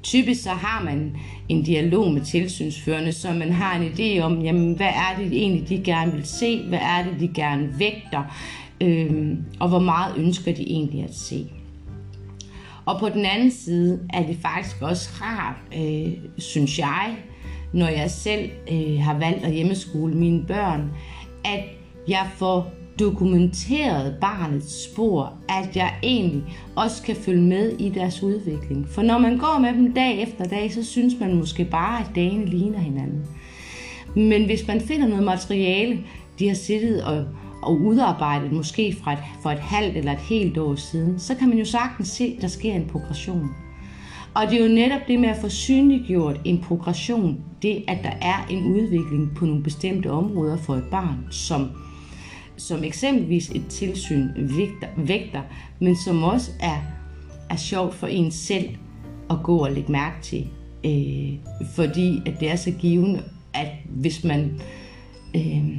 Typisk 0.03 0.43
så 0.43 0.51
har 0.51 0.85
man 0.85 1.17
en 1.49 1.63
dialog 1.63 2.13
med 2.13 2.21
tilsynsførende, 2.21 3.13
så 3.13 3.33
man 3.33 3.53
har 3.53 3.81
en 3.81 3.93
idé 3.93 4.21
om, 4.21 4.43
jamen, 4.43 4.73
hvad 4.73 4.87
er 4.87 5.19
det 5.19 5.33
egentlig, 5.33 5.69
de 5.69 5.83
gerne 5.85 6.13
vil 6.13 6.27
se, 6.27 6.63
hvad 6.69 6.79
er 6.79 7.05
det, 7.05 7.21
de 7.21 7.29
gerne 7.35 7.75
vægter, 7.79 8.23
øh, 8.81 9.37
og 9.61 9.69
hvor 9.69 9.79
meget 9.79 10.15
ønsker 10.17 10.55
de 10.55 10.63
egentlig 10.63 11.03
at 11.05 11.15
se. 11.15 11.47
Og 12.87 13.01
på 13.01 13.09
den 13.09 13.25
anden 13.25 13.51
side 13.51 14.01
er 14.11 14.27
det 14.27 14.37
faktisk 14.42 14.83
også 14.83 15.11
rart, 15.23 15.57
øh, 15.77 16.12
synes 16.38 16.79
jeg, 16.79 17.16
når 17.73 17.88
jeg 17.88 18.11
selv 18.11 18.51
øh, 18.73 19.01
har 19.01 19.18
valgt 19.18 19.45
at 19.45 19.53
hjemmeskole 19.53 20.14
mine 20.14 20.45
børn, 20.47 20.90
at 21.45 21.64
jeg 22.09 22.27
får 22.37 22.73
dokumenteret 22.99 24.16
barnets 24.21 24.85
spor, 24.85 25.33
at 25.49 25.77
jeg 25.77 25.95
egentlig 26.03 26.42
også 26.77 27.03
kan 27.03 27.16
følge 27.16 27.42
med 27.42 27.73
i 27.79 27.88
deres 27.88 28.23
udvikling. 28.23 28.88
For 28.88 29.03
når 29.03 29.18
man 29.18 29.38
går 29.38 29.59
med 29.59 29.73
dem 29.73 29.95
dag 29.95 30.23
efter 30.23 30.45
dag, 30.45 30.73
så 30.73 30.85
synes 30.85 31.14
man 31.21 31.35
måske 31.35 31.64
bare, 31.64 32.01
at 32.01 32.11
dagene 32.14 32.47
ligner 32.47 32.79
hinanden. 32.79 33.27
Men 34.16 34.45
hvis 34.45 34.66
man 34.66 34.81
finder 34.81 35.09
noget 35.09 35.25
materiale, 35.25 35.99
de 36.38 36.49
har 36.49 36.55
siddet 36.55 37.05
og, 37.05 37.27
og 37.62 37.81
udarbejdet 37.81 38.53
måske 38.53 38.96
fra 39.03 39.12
et, 39.12 39.18
for 39.42 39.51
et 39.51 39.59
halvt 39.59 39.96
eller 39.96 40.12
et 40.12 40.18
helt 40.18 40.59
år 40.59 40.75
siden, 40.75 41.18
så 41.18 41.35
kan 41.35 41.48
man 41.48 41.59
jo 41.59 41.64
sagtens 41.64 42.09
se, 42.09 42.35
at 42.37 42.42
der 42.42 42.48
sker 42.48 42.75
en 42.75 42.88
progression. 42.92 43.51
Og 44.35 44.42
det 44.51 44.61
er 44.61 44.68
jo 44.68 44.75
netop 44.75 45.01
det 45.09 45.20
med 45.20 45.29
at 45.29 45.37
få 45.37 45.48
synliggjort 45.48 46.40
en 46.44 46.59
progression, 46.59 47.40
det 47.62 47.85
at 47.88 47.98
der 48.03 48.12
er 48.20 48.46
en 48.51 48.66
udvikling 48.66 49.31
på 49.37 49.46
nogle 49.46 49.62
bestemte 49.62 50.11
områder 50.11 50.57
for 50.57 50.75
et 50.75 50.85
barn, 50.90 51.27
som 51.31 51.70
som 52.57 52.85
eksempelvis 52.85 53.51
et 53.51 53.66
tilsyn 53.68 54.29
vægter, 54.37 54.88
vægter 54.96 55.42
men 55.81 55.96
som 55.96 56.22
også 56.22 56.51
er, 56.61 56.77
er 57.51 57.57
sjovt 57.57 57.94
for 57.94 58.07
en 58.07 58.31
selv 58.31 58.68
at 59.31 59.37
gå 59.42 59.59
og 59.59 59.72
lægge 59.72 59.92
mærke 59.92 60.22
til. 60.22 60.48
Øh, 60.85 61.38
fordi 61.75 62.22
at 62.27 62.40
det 62.40 62.51
er 62.51 62.57
så 62.57 62.70
givende, 62.70 63.22
at 63.55 63.68
hvis 63.88 64.25
man, 64.25 64.61
øh, 65.37 65.79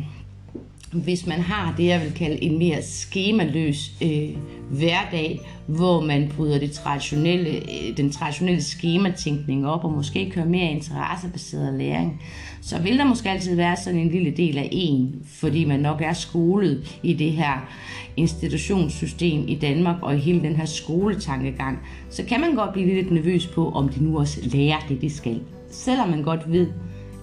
hvis 0.94 1.28
man 1.28 1.40
har 1.40 1.74
det, 1.78 1.86
jeg 1.86 2.02
vil 2.02 2.14
kalde 2.14 2.44
en 2.44 2.58
mere 2.58 2.82
skemaløs 2.82 3.92
øh, 4.04 4.30
hverdag, 4.70 5.40
hvor 5.68 6.02
man 6.02 6.32
bryder 6.36 6.60
det 6.60 6.72
traditionelle, 6.72 7.50
øh, 7.50 7.98
den 7.98 8.12
traditionelle 8.12 8.64
skematænkning 8.64 9.68
op, 9.68 9.84
og 9.84 9.92
måske 9.92 10.32
kører 10.32 10.46
mere 10.46 10.72
interessebaseret 10.72 11.74
læring, 11.74 12.22
så 12.62 12.82
vil 12.82 12.98
der 12.98 13.06
måske 13.06 13.30
altid 13.30 13.56
være 13.56 13.76
sådan 13.78 14.00
en 14.00 14.10
lille 14.10 14.32
del 14.32 14.58
af 14.58 14.70
en, 14.72 15.22
fordi 15.26 15.66
man 15.66 15.80
nok 15.80 16.02
er 16.02 16.14
skolet 16.14 17.00
i 17.04 17.14
det 17.14 17.32
her 17.32 17.70
institutionssystem 18.18 19.48
i 19.48 19.56
Danmark 19.56 19.96
og 20.02 20.16
i 20.16 20.20
hele 20.20 20.42
den 20.42 20.56
her 20.56 20.66
skoletankegang, 20.66 21.80
så 22.10 22.24
kan 22.24 22.42
man 22.42 22.56
godt 22.56 22.74
blive 22.74 22.94
lidt 22.94 23.12
nervøs 23.12 23.48
på, 23.48 23.70
om 23.70 23.90
de 23.90 24.04
nu 24.04 24.20
også 24.20 24.40
lærer 24.44 24.80
det, 24.90 25.02
de 25.02 25.10
skal. 25.10 25.42
Selvom 25.70 26.10
man 26.10 26.24
godt 26.24 26.52
ved, 26.52 26.68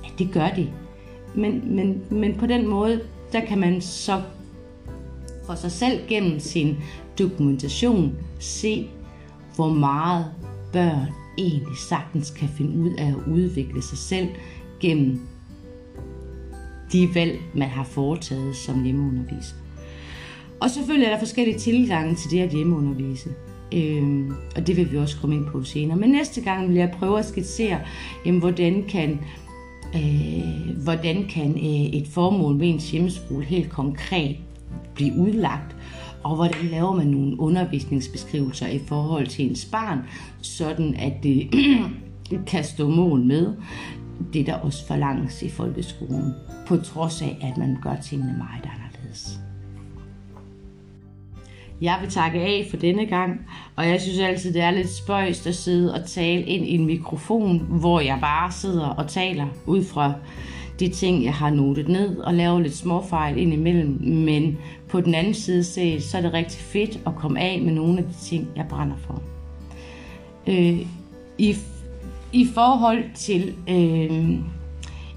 at 0.04 0.18
det 0.18 0.30
gør 0.32 0.48
de. 0.48 0.68
Men, 1.34 1.76
men, 1.76 2.02
men 2.10 2.34
på 2.34 2.46
den 2.46 2.68
måde, 2.68 3.00
der 3.32 3.44
kan 3.46 3.58
man 3.58 3.80
så 3.80 4.22
for 5.46 5.54
sig 5.54 5.72
selv 5.72 6.00
gennem 6.08 6.40
sin 6.40 6.76
dokumentation 7.18 8.14
se, 8.38 8.88
hvor 9.56 9.68
meget 9.68 10.26
børn 10.72 11.08
egentlig 11.38 11.76
sagtens 11.88 12.30
kan 12.30 12.48
finde 12.48 12.78
ud 12.78 12.94
af 12.98 13.06
at 13.06 13.32
udvikle 13.32 13.82
sig 13.82 13.98
selv 13.98 14.28
gennem 14.80 15.20
de 16.92 17.08
valg, 17.14 17.38
man 17.54 17.68
har 17.68 17.84
foretaget 17.84 18.56
som 18.56 18.82
hjemmeunderviser. 18.82 19.54
Og 20.60 20.70
selvfølgelig 20.70 21.06
er 21.06 21.10
der 21.10 21.18
forskellige 21.18 21.58
tilgange 21.58 22.14
til 22.14 22.30
det 22.30 22.40
at 22.40 22.50
hjemmeundervise. 22.50 23.30
Øhm, 23.74 24.32
og 24.56 24.66
det 24.66 24.76
vil 24.76 24.92
vi 24.92 24.96
også 24.96 25.20
komme 25.20 25.36
ind 25.36 25.46
på 25.46 25.62
senere. 25.64 25.98
Men 25.98 26.10
næste 26.10 26.40
gang 26.40 26.68
vil 26.68 26.76
jeg 26.76 26.94
prøve 26.98 27.18
at 27.18 27.24
skitsere, 27.24 27.80
jamen, 28.26 28.40
hvordan 28.40 28.84
kan, 28.88 29.20
øh, 29.94 30.82
hvordan 30.82 31.28
kan 31.28 31.50
øh, 31.50 32.00
et 32.00 32.08
formål 32.08 32.54
med 32.54 32.68
ens 32.68 32.90
hjemmeskole 32.90 33.44
helt 33.44 33.70
konkret 33.70 34.36
blive 34.94 35.14
udlagt, 35.18 35.76
og 36.22 36.36
hvordan 36.36 36.66
laver 36.70 36.94
man 36.94 37.06
nogle 37.06 37.40
undervisningsbeskrivelser 37.40 38.66
i 38.66 38.78
forhold 38.86 39.26
til 39.26 39.50
ens 39.50 39.64
barn, 39.64 39.98
sådan 40.42 40.94
at 40.94 41.12
det 41.22 41.50
kan 42.46 42.64
stå 42.64 42.88
mål 42.88 43.20
med 43.20 43.54
det, 44.32 44.46
der 44.46 44.54
også 44.54 44.86
forlanges 44.86 45.42
i 45.42 45.48
folkeskolen, 45.48 46.32
på 46.66 46.76
trods 46.76 47.22
af, 47.22 47.36
at 47.42 47.56
man 47.56 47.76
gør 47.82 47.96
tingene 47.96 48.34
meget 48.38 48.64
anderledes. 48.64 49.39
Jeg 51.80 51.98
vil 52.00 52.10
takke 52.10 52.40
af 52.40 52.66
for 52.70 52.76
denne 52.76 53.06
gang, 53.06 53.40
og 53.76 53.88
jeg 53.88 54.00
synes 54.00 54.18
altid, 54.18 54.52
det 54.52 54.62
er 54.62 54.70
lidt 54.70 54.90
spøjst 54.90 55.46
at 55.46 55.54
sidde 55.54 55.94
og 55.94 56.06
tale 56.06 56.42
ind 56.42 56.66
i 56.66 56.74
en 56.74 56.86
mikrofon, 56.86 57.58
hvor 57.58 58.00
jeg 58.00 58.18
bare 58.20 58.52
sidder 58.52 58.86
og 58.86 59.08
taler 59.08 59.46
ud 59.66 59.84
fra 59.84 60.12
de 60.80 60.88
ting, 60.88 61.24
jeg 61.24 61.34
har 61.34 61.50
notet 61.50 61.88
ned 61.88 62.16
og 62.18 62.34
laver 62.34 62.60
lidt 62.60 62.76
småfejl 62.76 63.38
ind 63.38 63.52
imellem. 63.52 63.98
Men 64.02 64.58
på 64.88 65.00
den 65.00 65.14
anden 65.14 65.34
side 65.34 65.64
set, 65.64 66.02
så 66.02 66.18
er 66.18 66.22
det 66.22 66.32
rigtig 66.32 66.60
fedt 66.60 67.00
at 67.06 67.14
komme 67.14 67.40
af 67.40 67.60
med 67.62 67.72
nogle 67.72 67.98
af 67.98 68.04
de 68.04 68.14
ting, 68.14 68.48
jeg 68.56 68.66
brænder 68.68 68.96
for. 68.96 69.22
Øh, 70.46 70.86
I 71.38 71.56
i 72.32 72.46
forhold 72.54 73.04
til 73.14 73.54
øh, 73.68 74.38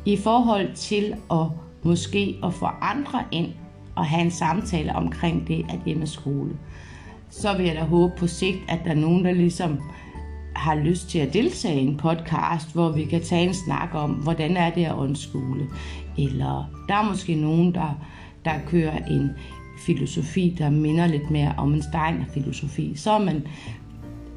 i 0.05 0.17
forhold 0.17 0.73
til 0.75 1.13
at 1.31 1.45
måske 1.83 2.39
at 2.43 2.53
få 2.53 2.65
andre 2.65 3.23
ind 3.31 3.47
og 3.95 4.05
have 4.05 4.21
en 4.21 4.31
samtale 4.31 4.95
omkring 4.95 5.47
det 5.47 5.65
at 5.69 5.79
hjemmeskole, 5.85 6.51
så 7.29 7.57
vil 7.57 7.65
jeg 7.65 7.75
da 7.75 7.83
håbe 7.83 8.13
på 8.17 8.27
sigt, 8.27 8.57
at 8.67 8.79
der 8.83 8.91
er 8.91 8.95
nogen, 8.95 9.25
der 9.25 9.31
ligesom 9.31 9.79
har 10.55 10.75
lyst 10.75 11.09
til 11.09 11.19
at 11.19 11.33
deltage 11.33 11.81
i 11.81 11.85
en 11.85 11.97
podcast, 11.97 12.73
hvor 12.73 12.89
vi 12.89 13.05
kan 13.05 13.23
tage 13.23 13.47
en 13.47 13.53
snak 13.53 13.89
om, 13.93 14.11
hvordan 14.11 14.57
er 14.57 14.69
det 14.69 14.85
at 14.85 14.95
undskole. 14.95 15.67
Eller 16.17 16.65
der 16.87 16.95
er 16.95 17.09
måske 17.09 17.35
nogen, 17.35 17.73
der, 17.73 17.99
der 18.45 18.53
kører 18.67 19.05
en 19.05 19.29
filosofi, 19.85 20.55
der 20.57 20.69
minder 20.69 21.07
lidt 21.07 21.31
mere 21.31 21.53
om 21.57 21.73
en 21.73 21.81
Steiner-filosofi. 21.81 22.95
Så 22.95 23.11
er 23.11 23.19
man 23.19 23.47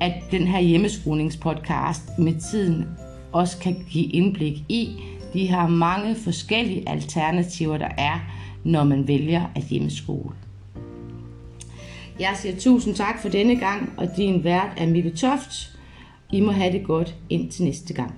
at 0.01 0.13
den 0.31 0.47
her 0.47 0.61
hjemmeskolingspodcast 0.61 2.19
med 2.19 2.51
tiden 2.51 2.89
også 3.33 3.59
kan 3.59 3.85
give 3.91 4.05
indblik 4.05 4.65
i 4.69 5.03
de 5.33 5.47
her 5.47 5.69
mange 5.69 6.15
forskellige 6.15 6.89
alternativer, 6.89 7.79
der 7.79 7.89
er, 7.99 8.21
når 8.67 8.85
man 8.85 9.09
vælger 9.09 9.47
at 9.55 9.63
hjemmeskole. 9.63 10.35
Jeg 12.21 12.37
siger 12.37 12.57
tusind 12.57 12.95
tak 12.95 13.23
for 13.23 13.29
denne 13.29 13.57
gang, 13.57 13.93
og 13.97 14.09
din 14.17 14.45
vært 14.45 14.71
er 14.77 14.87
Mille 14.87 15.11
Toft. 15.11 15.79
I 16.33 16.41
må 16.41 16.53
have 16.53 16.73
det 16.73 16.85
godt 16.85 17.15
indtil 17.31 17.65
næste 17.65 17.95
gang. 17.95 18.15